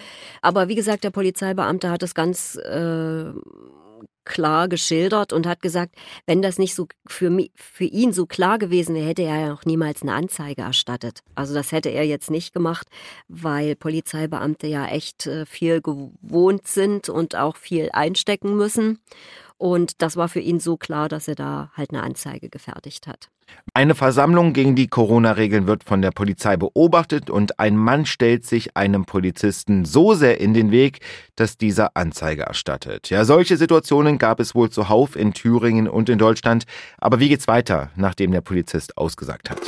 Aber 0.42 0.68
wie 0.68 0.74
gesagt, 0.74 1.04
der 1.04 1.10
Polizeibeamte 1.10 1.90
hat 1.90 2.02
es 2.02 2.14
ganz 2.14 2.56
äh, 2.56 3.24
klar 4.26 4.68
geschildert 4.68 5.32
und 5.32 5.46
hat 5.46 5.62
gesagt, 5.62 5.94
wenn 6.26 6.42
das 6.42 6.58
nicht 6.58 6.74
so 6.74 6.86
für, 7.06 7.34
für 7.54 7.84
ihn 7.84 8.12
so 8.12 8.26
klar 8.26 8.58
gewesen 8.58 8.94
wäre, 8.94 9.06
hätte 9.06 9.22
er 9.22 9.40
ja 9.40 9.48
noch 9.48 9.64
niemals 9.64 10.02
eine 10.02 10.12
Anzeige 10.12 10.62
erstattet. 10.62 11.20
Also 11.34 11.54
das 11.54 11.72
hätte 11.72 11.88
er 11.88 12.04
jetzt 12.04 12.30
nicht 12.30 12.52
gemacht, 12.52 12.88
weil 13.28 13.76
Polizeibeamte 13.76 14.66
ja 14.66 14.86
echt 14.86 15.26
äh, 15.26 15.46
viel 15.46 15.80
gewohnt 15.80 16.66
sind 16.66 17.08
und 17.08 17.36
auch 17.36 17.56
viel 17.56 17.88
einstecken 17.92 18.56
müssen. 18.56 18.98
Und 19.58 20.02
das 20.02 20.16
war 20.16 20.28
für 20.28 20.40
ihn 20.40 20.60
so 20.60 20.76
klar, 20.76 21.08
dass 21.08 21.28
er 21.28 21.34
da 21.34 21.70
halt 21.74 21.90
eine 21.90 22.02
Anzeige 22.02 22.50
gefertigt 22.50 23.06
hat. 23.06 23.30
Eine 23.74 23.94
Versammlung 23.94 24.52
gegen 24.52 24.74
die 24.74 24.88
Corona-Regeln 24.88 25.66
wird 25.66 25.84
von 25.84 26.02
der 26.02 26.10
Polizei 26.10 26.56
beobachtet 26.56 27.30
und 27.30 27.60
ein 27.60 27.76
Mann 27.76 28.04
stellt 28.04 28.44
sich 28.44 28.76
einem 28.76 29.04
Polizisten 29.04 29.84
so 29.84 30.14
sehr 30.14 30.40
in 30.40 30.52
den 30.52 30.70
Weg, 30.72 31.00
dass 31.36 31.56
dieser 31.56 31.96
Anzeige 31.96 32.42
erstattet. 32.42 33.08
Ja, 33.08 33.24
solche 33.24 33.56
Situationen 33.56 34.18
gab 34.18 34.40
es 34.40 34.54
wohl 34.54 34.70
zuhauf 34.70 35.16
in 35.16 35.32
Thüringen 35.32 35.88
und 35.88 36.08
in 36.08 36.18
Deutschland. 36.18 36.64
Aber 36.98 37.20
wie 37.20 37.28
geht's 37.28 37.48
weiter, 37.48 37.90
nachdem 37.96 38.32
der 38.32 38.40
Polizist 38.40 38.98
ausgesagt 38.98 39.50
hat? 39.50 39.60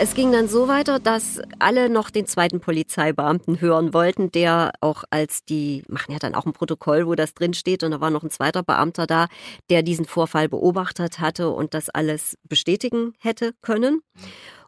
Es 0.00 0.14
ging 0.14 0.30
dann 0.30 0.46
so 0.46 0.68
weiter, 0.68 1.00
dass 1.00 1.40
alle 1.58 1.90
noch 1.90 2.10
den 2.10 2.24
zweiten 2.24 2.60
Polizeibeamten 2.60 3.60
hören 3.60 3.92
wollten, 3.92 4.30
der 4.30 4.70
auch 4.80 5.02
als 5.10 5.44
die, 5.44 5.82
machen 5.88 6.12
ja 6.12 6.20
dann 6.20 6.36
auch 6.36 6.46
ein 6.46 6.52
Protokoll, 6.52 7.08
wo 7.08 7.16
das 7.16 7.34
drin 7.34 7.52
steht, 7.52 7.82
und 7.82 7.90
da 7.90 8.00
war 8.00 8.10
noch 8.10 8.22
ein 8.22 8.30
zweiter 8.30 8.62
Beamter 8.62 9.08
da, 9.08 9.26
der 9.70 9.82
diesen 9.82 10.04
Vorfall 10.04 10.48
beobachtet 10.48 11.18
hatte 11.18 11.50
und 11.50 11.74
das 11.74 11.90
alles 11.90 12.38
bestätigen 12.48 13.14
hätte 13.18 13.54
können. 13.60 14.02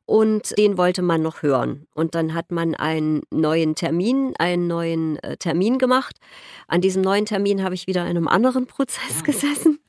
Und 0.05 0.59
den 0.59 0.77
wollte 0.77 1.03
man 1.03 1.23
noch 1.23 1.43
hören. 1.43 1.87
Und 1.95 2.17
dann 2.17 2.35
hat 2.35 2.51
man 2.51 2.75
einen 2.75 3.23
neuen 3.31 3.77
Termin, 3.77 4.35
einen 4.37 4.67
neuen 4.67 5.17
äh, 5.23 5.37
Termin 5.37 5.79
gemacht. 5.79 6.17
An 6.67 6.81
diesem 6.81 7.03
neuen 7.03 7.27
Termin 7.27 7.63
habe 7.63 7.77
ich 7.77 7.87
wieder 7.87 8.03
in 8.03 8.17
einem 8.17 8.27
anderen 8.27 8.67
Prozess 8.67 9.23
gesessen. 9.25 9.80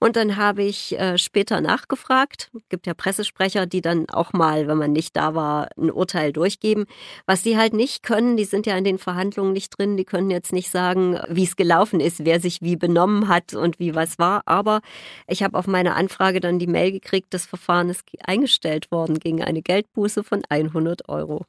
Und 0.00 0.16
dann 0.16 0.36
habe 0.36 0.62
ich 0.62 0.98
äh, 0.98 1.18
später 1.18 1.60
nachgefragt. 1.60 2.50
Es 2.54 2.68
gibt 2.68 2.86
ja 2.86 2.94
Pressesprecher, 2.94 3.66
die 3.66 3.80
dann 3.80 4.08
auch 4.08 4.32
mal, 4.32 4.66
wenn 4.66 4.78
man 4.78 4.92
nicht 4.92 5.16
da 5.16 5.34
war, 5.34 5.68
ein 5.76 5.90
Urteil 5.90 6.32
durchgeben. 6.32 6.86
Was 7.26 7.42
sie 7.42 7.56
halt 7.56 7.74
nicht 7.74 8.02
können, 8.02 8.36
die 8.36 8.44
sind 8.44 8.66
ja 8.66 8.76
in 8.76 8.84
den 8.84 8.98
Verhandlungen 8.98 9.52
nicht 9.52 9.78
drin, 9.78 9.96
die 9.96 10.04
können 10.04 10.30
jetzt 10.30 10.52
nicht 10.52 10.70
sagen, 10.70 11.18
wie 11.28 11.44
es 11.44 11.56
gelaufen 11.56 12.00
ist, 12.00 12.24
wer 12.24 12.40
sich 12.40 12.62
wie 12.62 12.76
benommen 12.76 13.28
hat 13.28 13.54
und 13.54 13.78
wie 13.78 13.94
was 13.94 14.18
war. 14.18 14.42
Aber 14.46 14.80
ich 15.26 15.42
habe 15.42 15.58
auf 15.58 15.66
meine 15.66 15.94
Anfrage 15.94 16.40
dann 16.40 16.58
die 16.58 16.66
Mail 16.66 16.92
gekriegt, 16.92 17.34
das 17.34 17.46
Verfahren 17.46 17.88
ist 17.90 18.02
eingestellt 18.24 18.90
worden 18.90 19.18
gegen 19.18 19.42
eine 19.42 19.62
Geldbuße 19.62 20.24
von 20.24 20.42
100 20.48 21.08
Euro. 21.08 21.44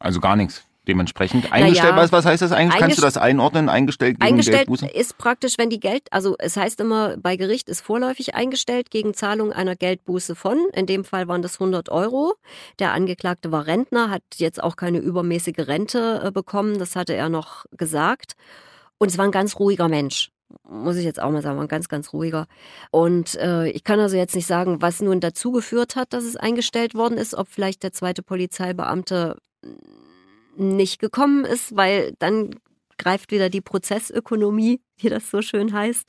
Also 0.00 0.20
gar 0.20 0.36
nichts 0.36 0.64
dementsprechend 0.88 1.52
eingestellt. 1.52 1.92
Ja, 1.92 1.96
was, 1.96 2.10
was 2.10 2.24
heißt 2.24 2.42
das 2.42 2.52
eigentlich? 2.52 2.80
Kannst 2.80 2.98
du 2.98 3.02
das 3.02 3.16
einordnen? 3.16 3.68
Eingestellt 3.68 4.18
gegen 4.18 4.26
eingestellt 4.26 4.66
Geldbuße? 4.66 4.86
ist 4.86 5.18
praktisch, 5.18 5.58
wenn 5.58 5.70
die 5.70 5.80
Geld, 5.80 6.04
also 6.10 6.34
es 6.38 6.56
heißt 6.56 6.80
immer, 6.80 7.16
bei 7.18 7.36
Gericht 7.36 7.68
ist 7.68 7.82
vorläufig 7.82 8.34
eingestellt 8.34 8.90
gegen 8.90 9.14
Zahlung 9.14 9.52
einer 9.52 9.76
Geldbuße 9.76 10.34
von. 10.34 10.58
In 10.72 10.86
dem 10.86 11.04
Fall 11.04 11.28
waren 11.28 11.42
das 11.42 11.60
100 11.60 11.90
Euro. 11.90 12.34
Der 12.78 12.92
Angeklagte 12.92 13.52
war 13.52 13.66
Rentner, 13.66 14.10
hat 14.10 14.22
jetzt 14.36 14.62
auch 14.62 14.76
keine 14.76 14.98
übermäßige 14.98 15.68
Rente 15.68 16.22
äh, 16.24 16.30
bekommen. 16.30 16.78
Das 16.78 16.96
hatte 16.96 17.14
er 17.14 17.28
noch 17.28 17.66
gesagt. 17.76 18.32
Und 18.98 19.10
es 19.10 19.18
war 19.18 19.26
ein 19.26 19.32
ganz 19.32 19.58
ruhiger 19.60 19.88
Mensch 19.88 20.30
muss 20.68 20.96
ich 20.96 21.04
jetzt 21.04 21.20
auch 21.20 21.30
mal 21.30 21.42
sagen, 21.42 21.56
war 21.56 21.64
ein 21.64 21.68
ganz, 21.68 21.88
ganz 21.88 22.12
ruhiger. 22.12 22.46
Und 22.90 23.34
äh, 23.36 23.68
ich 23.68 23.84
kann 23.84 24.00
also 24.00 24.16
jetzt 24.16 24.34
nicht 24.34 24.46
sagen, 24.46 24.80
was 24.80 25.00
nun 25.00 25.20
dazu 25.20 25.52
geführt 25.52 25.96
hat, 25.96 26.12
dass 26.12 26.24
es 26.24 26.36
eingestellt 26.36 26.94
worden 26.94 27.18
ist, 27.18 27.34
ob 27.34 27.48
vielleicht 27.48 27.82
der 27.82 27.92
zweite 27.92 28.22
Polizeibeamte 28.22 29.36
nicht 30.58 31.00
gekommen 31.00 31.44
ist, 31.44 31.76
weil 31.76 32.12
dann 32.18 32.50
greift 32.98 33.30
wieder 33.30 33.48
die 33.48 33.60
Prozessökonomie, 33.60 34.80
wie 34.98 35.08
das 35.08 35.30
so 35.30 35.40
schön 35.40 35.72
heißt. 35.72 36.06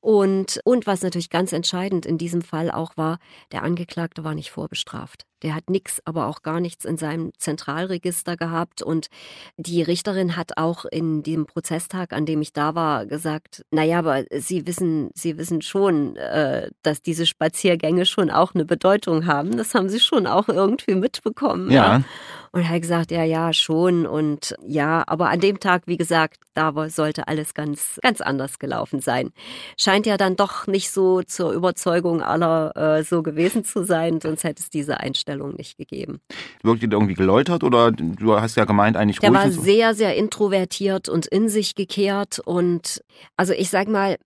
Und, 0.00 0.60
und 0.64 0.86
was 0.86 1.02
natürlich 1.02 1.30
ganz 1.30 1.52
entscheidend 1.52 2.06
in 2.06 2.18
diesem 2.18 2.42
Fall 2.42 2.70
auch 2.70 2.96
war, 2.96 3.18
der 3.50 3.64
Angeklagte 3.64 4.22
war 4.22 4.34
nicht 4.34 4.50
vorbestraft. 4.50 5.24
Der 5.42 5.54
hat 5.54 5.70
nichts, 5.70 6.00
aber 6.04 6.26
auch 6.26 6.42
gar 6.42 6.60
nichts 6.60 6.84
in 6.84 6.96
seinem 6.96 7.32
Zentralregister 7.36 8.36
gehabt. 8.36 8.80
Und 8.80 9.08
die 9.56 9.82
Richterin 9.82 10.36
hat 10.36 10.56
auch 10.56 10.84
in 10.84 11.24
dem 11.24 11.46
Prozesstag, 11.46 12.12
an 12.12 12.26
dem 12.26 12.42
ich 12.42 12.52
da 12.52 12.76
war, 12.76 13.06
gesagt, 13.06 13.64
naja, 13.70 13.98
aber 13.98 14.24
Sie 14.30 14.66
wissen, 14.66 15.10
Sie 15.14 15.36
wissen 15.36 15.62
schon, 15.62 16.16
äh, 16.16 16.70
dass 16.82 17.02
diese 17.02 17.26
Spaziergänge 17.26 18.06
schon 18.06 18.30
auch 18.30 18.54
eine 18.54 18.64
Bedeutung 18.64 19.26
haben. 19.26 19.56
Das 19.56 19.74
haben 19.74 19.88
Sie 19.88 20.00
schon 20.00 20.26
auch 20.26 20.48
irgendwie 20.48 20.94
mitbekommen. 20.94 21.70
Ja. 21.70 21.98
ja. 21.98 22.04
Und 22.58 22.64
er 22.64 22.70
hat 22.70 22.82
gesagt, 22.82 23.12
ja, 23.12 23.22
ja, 23.22 23.52
schon. 23.52 24.04
Und 24.04 24.56
ja, 24.66 25.04
aber 25.06 25.28
an 25.28 25.38
dem 25.38 25.60
Tag, 25.60 25.84
wie 25.86 25.96
gesagt, 25.96 26.40
da 26.54 26.72
sollte 26.88 27.28
alles 27.28 27.54
ganz, 27.54 28.00
ganz 28.02 28.20
anders 28.20 28.58
gelaufen 28.58 29.00
sein. 29.00 29.30
Scheint 29.76 30.06
ja 30.06 30.16
dann 30.16 30.34
doch 30.34 30.66
nicht 30.66 30.90
so 30.90 31.22
zur 31.22 31.52
Überzeugung 31.52 32.20
aller 32.20 32.76
äh, 32.76 33.04
so 33.04 33.22
gewesen 33.22 33.62
zu 33.62 33.84
sein, 33.84 34.20
sonst 34.20 34.42
hätte 34.42 34.60
es 34.60 34.70
diese 34.70 34.98
Einstellung 34.98 35.54
nicht 35.54 35.78
gegeben. 35.78 36.18
Wirkt 36.64 36.82
ihr 36.82 36.90
irgendwie 36.90 37.14
geläutert 37.14 37.62
oder 37.62 37.92
du 37.92 38.34
hast 38.40 38.56
ja 38.56 38.64
gemeint 38.64 38.96
eigentlich 38.96 39.20
Der 39.20 39.30
ruhig? 39.30 39.40
Der 39.40 39.56
war 39.56 39.62
sehr, 39.62 39.94
sehr 39.94 40.16
introvertiert 40.16 41.08
und 41.08 41.26
in 41.26 41.48
sich 41.48 41.76
gekehrt 41.76 42.40
und 42.40 43.04
also 43.36 43.52
ich 43.52 43.70
sag 43.70 43.86
mal, 43.86 44.16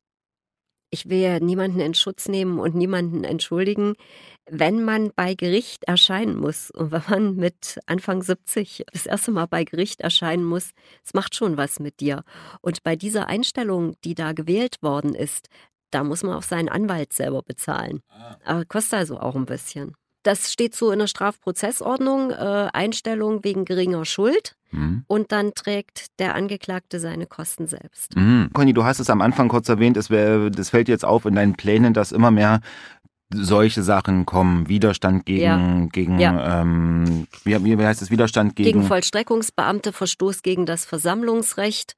ich 0.88 1.10
will 1.10 1.18
ja 1.18 1.38
niemanden 1.38 1.80
in 1.80 1.92
Schutz 1.92 2.28
nehmen 2.28 2.58
und 2.58 2.74
niemanden 2.74 3.24
entschuldigen 3.24 3.92
wenn 4.50 4.84
man 4.84 5.12
bei 5.14 5.34
Gericht 5.34 5.84
erscheinen 5.84 6.37
muss 6.37 6.70
und 6.70 6.90
wenn 6.90 7.02
man 7.08 7.37
mit 7.37 7.78
Anfang 7.87 8.22
70 8.22 8.84
das 8.92 9.06
erste 9.06 9.30
Mal 9.30 9.46
bei 9.46 9.64
Gericht 9.64 10.00
erscheinen 10.00 10.44
muss, 10.44 10.70
es 11.04 11.14
macht 11.14 11.34
schon 11.34 11.56
was 11.56 11.80
mit 11.80 12.00
dir. 12.00 12.22
Und 12.61 12.82
bei 12.82 12.96
dieser 12.96 13.28
Einstellung, 13.28 13.94
die 14.04 14.14
da 14.14 14.32
gewählt 14.32 14.82
worden 14.82 15.14
ist, 15.14 15.49
da 15.90 16.04
muss 16.04 16.22
man 16.22 16.34
auch 16.34 16.42
seinen 16.42 16.68
Anwalt 16.68 17.12
selber 17.12 17.42
bezahlen. 17.42 18.00
Ah. 18.44 18.64
Kostet 18.64 18.99
also 18.99 19.20
auch 19.20 19.37
ein 19.37 19.46
bisschen. 19.46 19.94
Das 20.22 20.52
steht 20.52 20.75
so 20.75 20.92
in 20.92 21.00
der 21.00 21.08
Strafprozessordnung, 21.08 22.30
äh, 22.30 22.68
Einstellung 22.72 23.42
wegen 23.42 23.64
geringer 23.64 24.04
Schuld. 24.04 24.56
Mhm. 24.70 25.04
Und 25.06 25.32
dann 25.32 25.52
trägt 25.54 26.18
der 26.18 26.34
Angeklagte 26.34 27.00
seine 27.00 27.26
Kosten 27.26 27.66
selbst. 27.66 28.16
Mhm. 28.16 28.50
Conny, 28.52 28.72
du 28.72 28.84
hast 28.84 29.00
es 29.00 29.11
am 29.11 29.20
Anfang 29.20 29.49
kurz 29.49 29.68
erwähnt, 29.68 29.96
es 29.96 30.11
wär, 30.11 30.49
das 30.50 30.70
fällt 30.70 30.88
jetzt 30.88 31.04
auf 31.04 31.26
in 31.26 31.34
deinen 31.34 31.54
Plänen, 31.54 31.92
dass 31.92 32.12
immer 32.12 32.30
mehr 32.30 32.61
solche 33.34 33.82
Sachen 33.82 34.26
kommen, 34.26 34.68
Widerstand 34.68 35.26
gegen, 35.26 35.42
ja. 35.42 35.86
gegen 35.90 36.18
ja. 36.18 36.60
Ähm, 36.60 37.26
wie, 37.44 37.78
wie 37.78 37.84
heißt 37.84 38.02
es, 38.02 38.10
Widerstand 38.10 38.56
gegen... 38.56 38.66
Gegen 38.66 38.82
Vollstreckungsbeamte, 38.82 39.92
Verstoß 39.92 40.42
gegen 40.42 40.66
das 40.66 40.84
Versammlungsrecht, 40.84 41.96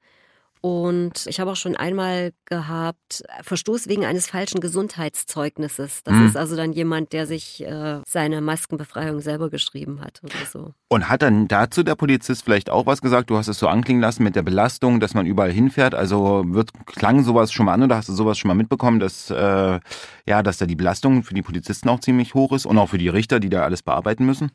und 0.65 1.27
ich 1.27 1.39
habe 1.39 1.51
auch 1.51 1.55
schon 1.55 1.75
einmal 1.75 2.33
gehabt, 2.45 3.21
Verstoß 3.43 3.87
wegen 3.87 4.03
eines 4.03 4.25
falschen 4.25 4.61
Gesundheitszeugnisses. 4.61 6.01
Das 6.01 6.15
mhm. 6.15 6.25
ist 6.25 6.35
also 6.35 6.55
dann 6.55 6.73
jemand, 6.73 7.13
der 7.13 7.27
sich 7.27 7.63
äh, 7.63 7.99
seine 8.07 8.41
Maskenbefreiung 8.41 9.21
selber 9.21 9.51
geschrieben 9.51 10.01
hat 10.01 10.21
oder 10.23 10.43
so. 10.51 10.73
Und 10.89 11.07
hat 11.07 11.21
dann 11.21 11.47
dazu 11.47 11.83
der 11.83 11.93
Polizist 11.93 12.43
vielleicht 12.43 12.71
auch 12.71 12.87
was 12.87 13.03
gesagt? 13.03 13.29
Du 13.29 13.37
hast 13.37 13.47
es 13.47 13.59
so 13.59 13.67
anklingen 13.67 14.01
lassen 14.01 14.23
mit 14.23 14.35
der 14.35 14.41
Belastung, 14.41 14.99
dass 14.99 15.13
man 15.13 15.27
überall 15.27 15.51
hinfährt. 15.51 15.93
Also 15.93 16.43
wird, 16.47 16.71
klang 16.87 17.23
sowas 17.23 17.51
schon 17.51 17.67
mal 17.67 17.73
an 17.73 17.83
oder 17.83 17.97
hast 17.97 18.09
du 18.09 18.13
sowas 18.13 18.39
schon 18.39 18.47
mal 18.47 18.55
mitbekommen, 18.55 18.99
dass, 18.99 19.29
äh, 19.29 19.79
ja, 20.25 20.41
dass 20.41 20.57
da 20.57 20.65
die 20.65 20.75
Belastung 20.75 21.21
für 21.21 21.35
die 21.35 21.43
Polizisten 21.43 21.89
auch 21.89 21.99
ziemlich 21.99 22.33
hoch 22.33 22.51
ist 22.53 22.65
und 22.65 22.79
auch 22.79 22.89
für 22.89 22.97
die 22.97 23.09
Richter, 23.09 23.39
die 23.39 23.49
da 23.49 23.61
alles 23.61 23.83
bearbeiten 23.83 24.25
müssen? 24.25 24.49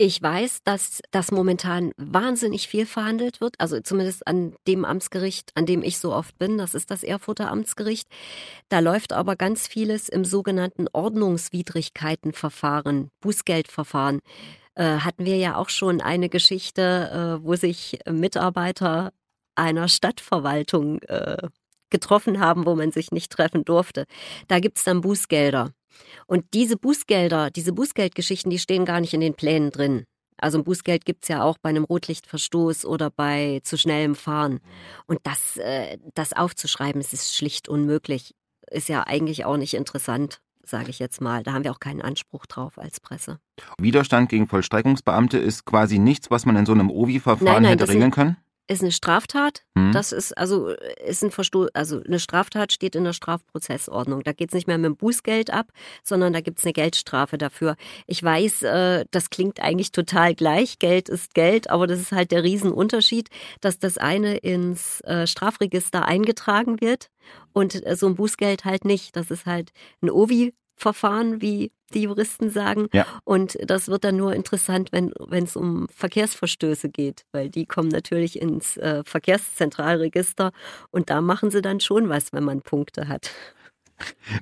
Ich 0.00 0.22
weiß, 0.22 0.62
dass 0.62 1.00
das 1.10 1.32
momentan 1.32 1.90
wahnsinnig 1.96 2.68
viel 2.68 2.86
verhandelt 2.86 3.40
wird, 3.40 3.56
also 3.58 3.80
zumindest 3.80 4.28
an 4.28 4.54
dem 4.68 4.84
Amtsgericht, 4.84 5.50
an 5.56 5.66
dem 5.66 5.82
ich 5.82 5.98
so 5.98 6.14
oft 6.14 6.38
bin, 6.38 6.56
das 6.56 6.74
ist 6.74 6.92
das 6.92 7.02
Erfurter 7.02 7.50
Amtsgericht. 7.50 8.06
Da 8.68 8.78
läuft 8.78 9.12
aber 9.12 9.34
ganz 9.34 9.66
vieles 9.66 10.08
im 10.08 10.24
sogenannten 10.24 10.86
Ordnungswidrigkeitenverfahren, 10.92 13.10
Bußgeldverfahren. 13.20 14.20
Äh, 14.76 14.98
hatten 15.00 15.24
wir 15.24 15.36
ja 15.36 15.56
auch 15.56 15.68
schon 15.68 16.00
eine 16.00 16.28
Geschichte, 16.28 17.40
äh, 17.40 17.44
wo 17.44 17.56
sich 17.56 17.98
Mitarbeiter 18.08 19.12
einer 19.56 19.88
Stadtverwaltung 19.88 21.02
äh, 21.02 21.48
getroffen 21.90 22.38
haben, 22.38 22.66
wo 22.66 22.76
man 22.76 22.92
sich 22.92 23.10
nicht 23.10 23.32
treffen 23.32 23.64
durfte. 23.64 24.04
Da 24.46 24.60
gibt's 24.60 24.84
dann 24.84 25.00
Bußgelder. 25.00 25.72
Und 26.26 26.44
diese 26.54 26.76
Bußgelder, 26.76 27.50
diese 27.50 27.72
Bußgeldgeschichten, 27.72 28.50
die 28.50 28.58
stehen 28.58 28.84
gar 28.84 29.00
nicht 29.00 29.14
in 29.14 29.20
den 29.20 29.34
Plänen 29.34 29.70
drin. 29.70 30.04
Also 30.40 30.58
ein 30.58 30.64
Bußgeld 30.64 31.04
gibt 31.04 31.24
es 31.24 31.28
ja 31.28 31.42
auch 31.42 31.58
bei 31.58 31.68
einem 31.68 31.84
Rotlichtverstoß 31.84 32.84
oder 32.84 33.10
bei 33.10 33.60
zu 33.64 33.76
schnellem 33.76 34.14
Fahren. 34.14 34.60
Und 35.06 35.18
das, 35.24 35.56
äh, 35.56 35.98
das 36.14 36.32
aufzuschreiben, 36.32 37.00
es 37.00 37.12
ist 37.12 37.34
schlicht 37.34 37.68
unmöglich. 37.68 38.34
Ist 38.70 38.88
ja 38.88 39.04
eigentlich 39.06 39.44
auch 39.44 39.56
nicht 39.56 39.74
interessant. 39.74 40.40
sage 40.64 40.90
ich 40.90 40.98
jetzt 40.98 41.22
mal. 41.22 41.42
Da 41.42 41.54
haben 41.54 41.64
wir 41.64 41.72
auch 41.72 41.80
keinen 41.80 42.02
Anspruch 42.02 42.44
drauf 42.44 42.78
als 42.78 43.00
Presse. 43.00 43.38
Widerstand 43.80 44.28
gegen 44.28 44.46
Vollstreckungsbeamte 44.46 45.38
ist 45.38 45.64
quasi 45.64 45.98
nichts, 45.98 46.30
was 46.30 46.44
man 46.44 46.56
in 46.56 46.66
so 46.66 46.72
einem 46.72 46.90
OVI-Verfahren 46.90 47.64
hätte 47.64 47.88
regeln 47.88 48.10
können? 48.10 48.36
Ist 48.68 48.82
eine 48.82 48.92
Straftat. 48.92 49.64
Hm. 49.76 49.92
Das 49.92 50.12
ist 50.12 50.36
also 50.36 50.68
ist 51.04 51.24
ein 51.24 51.30
Verstoß, 51.30 51.70
also 51.72 52.00
eine 52.06 52.20
Straftat 52.20 52.72
steht 52.72 52.94
in 52.94 53.04
der 53.04 53.12
Strafprozessordnung. 53.14 54.22
Da 54.22 54.32
geht 54.32 54.50
es 54.50 54.54
nicht 54.54 54.66
mehr 54.66 54.78
mit 54.78 54.86
dem 54.86 54.96
Bußgeld 54.96 55.50
ab, 55.50 55.72
sondern 56.04 56.32
da 56.32 56.40
gibt 56.40 56.58
es 56.58 56.64
eine 56.64 56.74
Geldstrafe 56.74 57.38
dafür. 57.38 57.76
Ich 58.06 58.22
weiß, 58.22 58.62
äh, 58.62 59.04
das 59.10 59.30
klingt 59.30 59.60
eigentlich 59.60 59.90
total 59.90 60.34
gleich. 60.34 60.78
Geld 60.78 61.08
ist 61.08 61.34
Geld, 61.34 61.70
aber 61.70 61.86
das 61.86 61.98
ist 61.98 62.12
halt 62.12 62.30
der 62.30 62.44
Riesenunterschied, 62.44 63.28
dass 63.60 63.78
das 63.78 63.98
eine 63.98 64.36
ins 64.36 65.00
äh, 65.00 65.26
Strafregister 65.26 66.04
eingetragen 66.04 66.80
wird 66.80 67.10
und 67.52 67.84
äh, 67.86 67.96
so 67.96 68.06
ein 68.06 68.14
Bußgeld 68.14 68.64
halt 68.64 68.84
nicht. 68.84 69.16
Das 69.16 69.30
ist 69.30 69.46
halt 69.46 69.72
ein 70.02 70.10
OVI 70.10 70.52
Verfahren, 70.78 71.42
wie 71.42 71.72
die 71.92 72.02
Juristen 72.02 72.50
sagen. 72.50 72.88
Ja. 72.92 73.06
Und 73.24 73.58
das 73.66 73.88
wird 73.88 74.04
dann 74.04 74.16
nur 74.16 74.34
interessant, 74.34 74.90
wenn 74.92 75.12
es 75.44 75.56
um 75.56 75.88
Verkehrsverstöße 75.94 76.88
geht, 76.88 77.24
weil 77.32 77.48
die 77.48 77.66
kommen 77.66 77.88
natürlich 77.88 78.40
ins 78.40 78.76
äh, 78.76 79.02
Verkehrszentralregister 79.04 80.52
und 80.90 81.10
da 81.10 81.20
machen 81.20 81.50
sie 81.50 81.62
dann 81.62 81.80
schon 81.80 82.08
was, 82.08 82.32
wenn 82.32 82.44
man 82.44 82.62
Punkte 82.62 83.08
hat. 83.08 83.30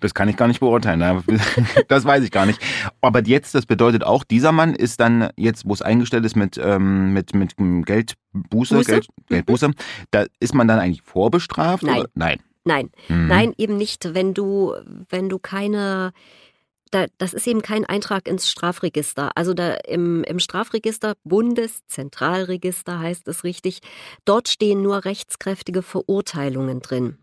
Das 0.01 0.13
kann 0.13 0.29
ich 0.29 0.37
gar 0.37 0.49
nicht 0.49 0.61
beurteilen. 0.61 1.25
Das 1.89 2.05
weiß 2.05 2.23
ich 2.25 2.31
gar 2.31 2.47
nicht. 2.47 2.61
Aber 3.01 3.23
jetzt, 3.25 3.55
das 3.55 3.65
bedeutet 3.65 4.05
auch, 4.05 4.25
dieser 4.25 4.53
Mann 4.53 4.75
ist 4.75 5.01
dann 5.01 5.31
jetzt, 5.37 5.67
wo 5.67 5.73
es 5.73 5.83
eingestellt 5.83 6.25
ist 6.27 6.37
mit, 6.37 6.59
ähm, 6.63 7.13
mit, 7.13 7.35
mit 7.35 7.55
Geldbuße, 7.57 8.83
Geld, 8.83 9.07
Geldbuße, 9.29 9.71
da 10.11 10.27
ist 10.41 10.55
man 10.55 10.69
dann 10.69 10.79
eigentlich 10.79 11.03
vorbestraft? 11.03 11.85
Nein. 11.85 12.01
Oder? 12.01 12.09
Nein. 12.15 12.41
Nein, 12.67 12.91
mhm. 13.09 13.29
nein, 13.29 13.55
eben 13.59 13.77
nicht, 13.77 14.13
wenn 14.13 14.35
du, 14.35 14.75
wenn 15.09 15.29
du 15.29 15.39
keine, 15.39 16.13
da, 16.91 17.07
das 17.17 17.33
ist 17.33 17.47
eben 17.47 17.63
kein 17.63 17.85
Eintrag 17.85 18.27
ins 18.27 18.51
Strafregister. 18.51 19.31
Also 19.37 19.55
da 19.55 19.75
im, 19.75 20.25
im 20.25 20.41
Strafregister, 20.41 21.15
Bundeszentralregister 21.23 22.99
heißt 22.99 23.29
es 23.29 23.45
richtig, 23.45 23.79
dort 24.25 24.49
stehen 24.49 24.83
nur 24.83 25.05
rechtskräftige 25.05 25.83
Verurteilungen 25.83 26.81
drin. 26.81 27.19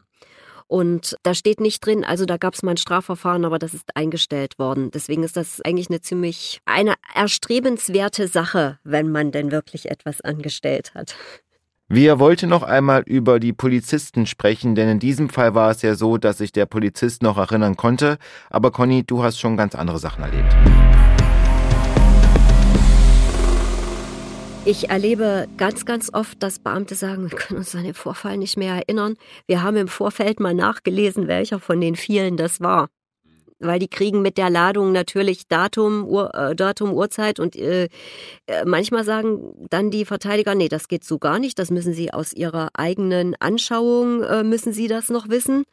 Und 0.68 1.18
da 1.24 1.36
steht 1.36 1.60
nicht 1.60 1.86
drin, 1.86 2.06
also 2.06 2.26
da 2.26 2.38
gab 2.38 2.54
es 2.54 2.64
mal 2.64 2.72
ein 2.72 2.78
Strafverfahren, 2.78 3.44
aber 3.44 3.60
das 3.60 3.74
ist 3.74 3.98
eingestellt 3.98 4.58
worden. 4.58 4.92
Deswegen 4.92 5.24
ist 5.24 5.36
das 5.36 5.60
eigentlich 5.60 5.90
eine 5.90 6.00
ziemlich, 6.00 6.62
eine 6.64 6.94
erstrebenswerte 7.14 8.30
Sache, 8.30 8.80
wenn 8.86 9.12
man 9.12 9.34
denn 9.34 9.52
wirklich 9.52 9.92
etwas 9.92 10.22
angestellt 10.22 10.94
hat. 10.96 11.16
Wir 11.96 12.18
wollten 12.18 12.50
noch 12.50 12.64
einmal 12.64 13.04
über 13.06 13.40
die 13.40 13.54
Polizisten 13.54 14.26
sprechen, 14.26 14.74
denn 14.74 14.90
in 14.90 14.98
diesem 14.98 15.30
Fall 15.30 15.54
war 15.54 15.70
es 15.70 15.84
ja 15.84 15.94
so, 15.94 16.18
dass 16.18 16.40
sich 16.40 16.52
der 16.52 16.66
Polizist 16.66 17.22
noch 17.22 17.38
erinnern 17.38 17.78
konnte. 17.78 18.18
Aber 18.50 18.72
Conny, 18.72 19.04
du 19.04 19.22
hast 19.22 19.40
schon 19.40 19.58
ganz 19.58 19.76
andere 19.76 20.00
Sachen 20.00 20.24
erlebt. 20.24 20.56
Ich 24.66 24.90
erlebe 24.90 25.48
ganz, 25.58 25.86
ganz 25.86 26.12
oft, 26.12 26.42
dass 26.42 26.58
Beamte 26.58 26.96
sagen, 26.96 27.30
wir 27.30 27.38
können 27.38 27.60
uns 27.60 27.76
an 27.76 27.84
den 27.84 27.94
Vorfall 27.94 28.38
nicht 28.38 28.58
mehr 28.58 28.74
erinnern. 28.74 29.14
Wir 29.46 29.62
haben 29.62 29.78
im 29.78 29.88
Vorfeld 29.88 30.40
mal 30.40 30.56
nachgelesen, 30.56 31.28
welcher 31.28 31.60
von 31.60 31.80
den 31.80 31.96
vielen 31.96 32.38
das 32.38 32.60
war 32.60 32.90
weil 33.64 33.80
die 33.80 33.88
kriegen 33.88 34.22
mit 34.22 34.38
der 34.38 34.50
Ladung 34.50 34.92
natürlich 34.92 35.48
Datum, 35.48 36.06
Uhr, 36.06 36.34
äh, 36.34 36.56
Datum, 36.56 36.94
Uhrzeit 36.94 37.40
und 37.40 37.56
äh, 37.56 37.90
äh, 38.48 38.66
manchmal 38.66 39.04
sagen 39.04 39.54
dann 39.70 39.92
die 39.92 40.06
Verteidiger, 40.06 40.56
nee, 40.56 40.70
das 40.70 40.88
geht 40.88 41.04
so 41.04 41.20
gar 41.20 41.40
nicht, 41.40 41.58
das 41.60 41.72
müssen 41.72 41.94
sie 41.94 42.14
aus 42.14 42.34
ihrer 42.34 42.70
eigenen 42.74 43.36
Anschauung, 43.40 44.24
äh, 44.24 44.44
müssen 44.44 44.74
sie 44.74 44.88
das 44.88 45.10
noch 45.10 45.30
wissen. 45.30 45.66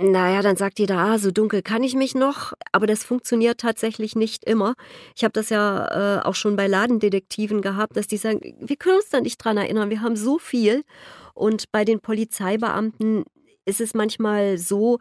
Naja, 0.00 0.42
dann 0.42 0.54
sagt 0.54 0.78
jeder, 0.78 0.96
ah, 0.96 1.18
so 1.18 1.32
dunkel 1.32 1.60
kann 1.60 1.82
ich 1.82 1.96
mich 1.96 2.14
noch, 2.14 2.52
aber 2.70 2.86
das 2.86 3.02
funktioniert 3.02 3.58
tatsächlich 3.58 4.14
nicht 4.14 4.44
immer. 4.44 4.74
Ich 5.16 5.24
habe 5.24 5.32
das 5.32 5.50
ja 5.50 6.20
äh, 6.20 6.22
auch 6.22 6.36
schon 6.36 6.54
bei 6.54 6.68
Ladendetektiven 6.68 7.62
gehabt, 7.62 7.96
dass 7.96 8.06
die 8.06 8.16
sagen, 8.16 8.40
wir 8.60 8.76
können 8.76 8.98
uns 8.98 9.08
da 9.08 9.20
nicht 9.20 9.38
dran 9.38 9.56
erinnern, 9.56 9.90
wir 9.90 10.00
haben 10.00 10.14
so 10.14 10.38
viel. 10.38 10.84
Und 11.34 11.72
bei 11.72 11.84
den 11.84 11.98
Polizeibeamten 11.98 13.24
ist 13.64 13.80
es 13.80 13.92
manchmal 13.92 14.56
so, 14.56 14.98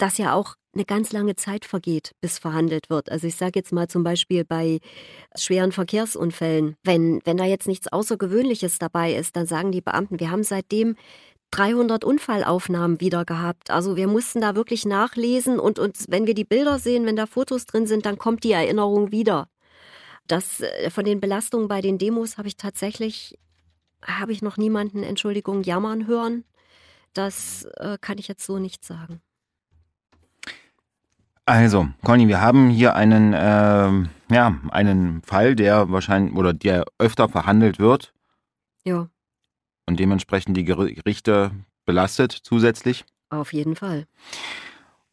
dass 0.00 0.18
ja 0.18 0.34
auch 0.34 0.54
eine 0.72 0.84
ganz 0.84 1.12
lange 1.12 1.34
Zeit 1.36 1.64
vergeht, 1.64 2.12
bis 2.20 2.38
verhandelt 2.38 2.90
wird. 2.90 3.10
Also 3.10 3.26
ich 3.26 3.36
sage 3.36 3.58
jetzt 3.58 3.72
mal 3.72 3.88
zum 3.88 4.04
Beispiel 4.04 4.44
bei 4.44 4.78
schweren 5.36 5.72
Verkehrsunfällen, 5.72 6.76
wenn, 6.84 7.20
wenn 7.24 7.36
da 7.36 7.44
jetzt 7.44 7.66
nichts 7.66 7.88
Außergewöhnliches 7.88 8.78
dabei 8.78 9.14
ist, 9.14 9.36
dann 9.36 9.46
sagen 9.46 9.72
die 9.72 9.80
Beamten, 9.80 10.20
wir 10.20 10.30
haben 10.30 10.44
seitdem 10.44 10.96
300 11.50 12.04
Unfallaufnahmen 12.04 13.00
wieder 13.00 13.24
gehabt. 13.24 13.70
Also 13.70 13.96
wir 13.96 14.06
mussten 14.06 14.40
da 14.40 14.54
wirklich 14.54 14.86
nachlesen 14.86 15.58
und 15.58 15.80
uns, 15.80 16.06
wenn 16.08 16.26
wir 16.26 16.34
die 16.34 16.44
Bilder 16.44 16.78
sehen, 16.78 17.06
wenn 17.06 17.16
da 17.16 17.26
Fotos 17.26 17.66
drin 17.66 17.86
sind, 17.86 18.06
dann 18.06 18.18
kommt 18.18 18.44
die 18.44 18.52
Erinnerung 18.52 19.10
wieder. 19.10 19.48
Das 20.28 20.60
äh, 20.60 20.90
von 20.90 21.04
den 21.04 21.20
Belastungen 21.20 21.66
bei 21.66 21.80
den 21.80 21.98
Demos 21.98 22.38
habe 22.38 22.46
ich 22.46 22.56
tatsächlich, 22.56 23.36
habe 24.04 24.32
ich 24.32 24.42
noch 24.42 24.56
niemanden, 24.56 25.02
Entschuldigung, 25.02 25.64
jammern 25.64 26.06
hören. 26.06 26.44
Das 27.14 27.64
äh, 27.78 27.98
kann 28.00 28.18
ich 28.18 28.28
jetzt 28.28 28.46
so 28.46 28.58
nicht 28.60 28.84
sagen. 28.84 29.20
Also, 31.50 31.88
Conny, 32.04 32.28
wir 32.28 32.40
haben 32.40 32.70
hier 32.70 32.94
einen, 32.94 33.32
äh, 33.32 34.32
ja, 34.32 34.54
einen 34.70 35.20
Fall, 35.22 35.56
der 35.56 35.90
wahrscheinlich 35.90 36.36
oder 36.36 36.52
der 36.52 36.84
öfter 37.00 37.28
verhandelt 37.28 37.80
wird. 37.80 38.14
Ja. 38.84 39.08
Und 39.84 39.98
dementsprechend 39.98 40.56
die 40.56 40.62
Gerichte 40.62 41.50
belastet 41.86 42.30
zusätzlich. 42.30 43.04
Auf 43.30 43.52
jeden 43.52 43.74
Fall. 43.74 44.06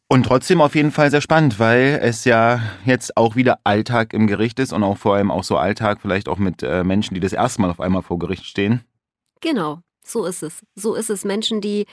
Und 0.10 0.28
trotzdem 0.28 0.62
auf 0.62 0.76
jeden 0.76 0.92
Fall 0.92 1.10
sehr 1.10 1.22
spannend, 1.22 1.58
weil 1.58 2.00
es 2.04 2.24
ja 2.24 2.62
jetzt 2.86 3.18
auch 3.18 3.36
wieder 3.36 3.58
Alltag 3.64 4.14
im 4.14 4.28
Gericht 4.28 4.60
ist 4.60 4.74
und 4.74 4.84
auch 4.84 5.00
vor 5.00 5.16
allem 5.16 5.32
auch 5.32 5.44
so 5.44 5.58
Alltag 5.58 6.02
vielleicht 6.04 6.30
auch 6.30 6.38
mit 6.38 6.62
äh, 6.62 6.84
Menschen, 6.84 7.16
die 7.16 7.20
das 7.20 7.34
erste 7.34 7.64
Mal 7.64 7.72
auf 7.72 7.80
einmal 7.80 8.04
vor 8.04 8.20
Gericht 8.20 8.46
stehen. 8.46 8.82
Genau. 9.42 9.80
So 10.06 10.24
ist 10.26 10.44
es. 10.44 10.62
So 10.76 10.94
ist 10.94 11.10
es. 11.10 11.26
Menschen, 11.26 11.62
die, 11.62 11.88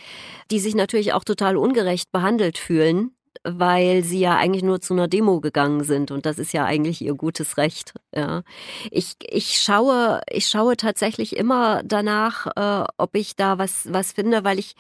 die 0.51 0.59
sich 0.59 0.75
natürlich 0.75 1.15
auch 1.15 1.25
total 1.25 1.57
ungerecht 1.57 2.13
behandelt 2.13 2.59
fühlen, 2.59 3.13
weil 3.43 4.05
sie 4.05 4.21
ja 4.21 4.37
eigentlich 4.37 4.63
nur 4.63 4.81
zu 4.81 4.95
einer 4.95 5.09
Demo 5.09 5.41
gegangen 5.41 5.85
sind 5.85 6.11
und 6.11 6.27
das 6.27 6.39
ist 6.39 6.53
ja 6.53 6.65
eigentlich 6.65 7.03
ihr 7.03 7.15
gutes 7.15 7.57
Recht. 7.57 7.95
Ja. 8.15 8.43
Ich, 8.91 9.17
ich 9.29 9.59
schaue, 9.59 10.21
ich 10.31 10.47
schaue 10.47 10.77
tatsächlich 10.77 11.37
immer 11.37 11.83
danach, 11.85 12.47
äh, 12.57 12.87
ob 12.97 13.17
ich 13.17 13.37
da 13.37 13.59
was, 13.59 13.93
was 13.93 14.13
finde, 14.13 14.45
weil 14.45 14.59
ich, 14.59 14.75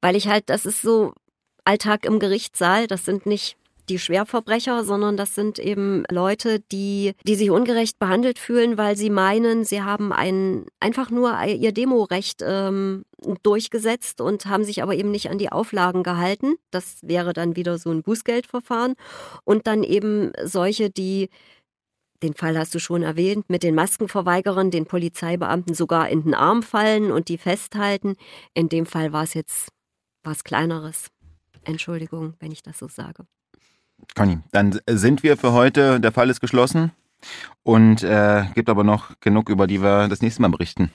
weil 0.00 0.16
ich 0.16 0.28
halt, 0.28 0.50
das 0.50 0.66
ist 0.66 0.82
so 0.82 1.12
Alltag 1.64 2.04
im 2.04 2.18
Gerichtssaal, 2.18 2.86
das 2.86 3.04
sind 3.04 3.26
nicht 3.26 3.56
die 3.92 3.98
Schwerverbrecher, 3.98 4.84
sondern 4.84 5.18
das 5.18 5.34
sind 5.34 5.58
eben 5.58 6.04
Leute, 6.10 6.60
die, 6.72 7.12
die 7.26 7.34
sich 7.34 7.50
ungerecht 7.50 7.98
behandelt 7.98 8.38
fühlen, 8.38 8.78
weil 8.78 8.96
sie 8.96 9.10
meinen, 9.10 9.64
sie 9.64 9.82
haben 9.82 10.12
ein, 10.12 10.64
einfach 10.80 11.10
nur 11.10 11.38
ihr 11.44 11.72
Demorecht 11.72 12.42
ähm, 12.42 13.04
durchgesetzt 13.42 14.22
und 14.22 14.46
haben 14.46 14.64
sich 14.64 14.82
aber 14.82 14.94
eben 14.94 15.10
nicht 15.10 15.28
an 15.28 15.36
die 15.36 15.52
Auflagen 15.52 16.02
gehalten. 16.02 16.54
Das 16.70 17.00
wäre 17.02 17.34
dann 17.34 17.54
wieder 17.54 17.76
so 17.76 17.90
ein 17.90 18.02
Bußgeldverfahren. 18.02 18.94
Und 19.44 19.66
dann 19.66 19.84
eben 19.84 20.32
solche, 20.42 20.88
die 20.88 21.28
den 22.22 22.34
Fall 22.34 22.56
hast 22.56 22.74
du 22.74 22.78
schon 22.78 23.02
erwähnt, 23.02 23.50
mit 23.50 23.62
den 23.62 23.74
Maskenverweigerern, 23.74 24.70
den 24.70 24.86
Polizeibeamten 24.86 25.74
sogar 25.74 26.08
in 26.08 26.22
den 26.22 26.34
Arm 26.34 26.62
fallen 26.62 27.10
und 27.10 27.28
die 27.28 27.36
festhalten. 27.36 28.14
In 28.54 28.68
dem 28.68 28.86
Fall 28.86 29.12
war 29.12 29.24
es 29.24 29.34
jetzt 29.34 29.68
was 30.22 30.44
Kleineres. 30.44 31.08
Entschuldigung, 31.64 32.34
wenn 32.38 32.52
ich 32.52 32.62
das 32.62 32.78
so 32.78 32.88
sage. 32.88 33.26
Conny, 34.14 34.38
dann 34.50 34.78
sind 34.86 35.22
wir 35.22 35.36
für 35.36 35.52
heute, 35.52 36.00
der 36.00 36.12
Fall 36.12 36.30
ist 36.30 36.40
geschlossen 36.40 36.92
und 37.62 38.02
äh, 38.02 38.44
gibt 38.54 38.68
aber 38.68 38.84
noch 38.84 39.18
genug, 39.20 39.48
über 39.48 39.66
die 39.66 39.82
wir 39.82 40.08
das 40.08 40.22
nächste 40.22 40.42
Mal 40.42 40.48
berichten. 40.48 40.90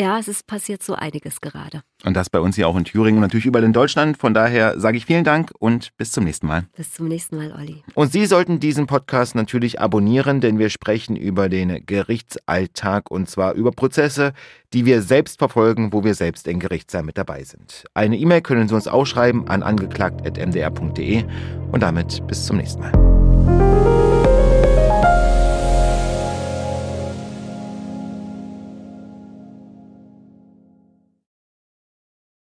Ja, 0.00 0.16
es 0.16 0.28
ist 0.28 0.46
passiert 0.46 0.80
so 0.80 0.94
einiges 0.94 1.40
gerade. 1.40 1.82
Und 2.04 2.14
das 2.14 2.30
bei 2.30 2.38
uns 2.38 2.54
hier 2.54 2.68
auch 2.68 2.76
in 2.76 2.84
Thüringen 2.84 3.16
und 3.16 3.22
natürlich 3.22 3.46
überall 3.46 3.64
in 3.64 3.72
Deutschland. 3.72 4.16
Von 4.16 4.32
daher 4.32 4.78
sage 4.78 4.96
ich 4.96 5.06
vielen 5.06 5.24
Dank 5.24 5.50
und 5.58 5.96
bis 5.96 6.12
zum 6.12 6.22
nächsten 6.22 6.46
Mal. 6.46 6.66
Bis 6.76 6.92
zum 6.92 7.08
nächsten 7.08 7.36
Mal, 7.36 7.52
Olli. 7.52 7.82
Und 7.94 8.12
Sie 8.12 8.24
sollten 8.26 8.60
diesen 8.60 8.86
Podcast 8.86 9.34
natürlich 9.34 9.80
abonnieren, 9.80 10.40
denn 10.40 10.60
wir 10.60 10.70
sprechen 10.70 11.16
über 11.16 11.48
den 11.48 11.84
Gerichtsalltag 11.84 13.10
und 13.10 13.28
zwar 13.28 13.54
über 13.54 13.72
Prozesse, 13.72 14.34
die 14.72 14.86
wir 14.86 15.02
selbst 15.02 15.40
verfolgen, 15.40 15.92
wo 15.92 16.04
wir 16.04 16.14
selbst 16.14 16.46
in 16.46 16.60
Gerichtssaal 16.60 17.02
mit 17.02 17.18
dabei 17.18 17.42
sind. 17.42 17.84
Eine 17.94 18.18
E-Mail 18.18 18.42
können 18.42 18.68
Sie 18.68 18.76
uns 18.76 18.86
auch 18.86 19.04
schreiben 19.04 19.48
an 19.48 19.64
angeklagt.mdr.de 19.64 21.24
und 21.72 21.82
damit 21.82 22.24
bis 22.28 22.46
zum 22.46 22.58
nächsten 22.58 22.82
Mal. 22.82 23.27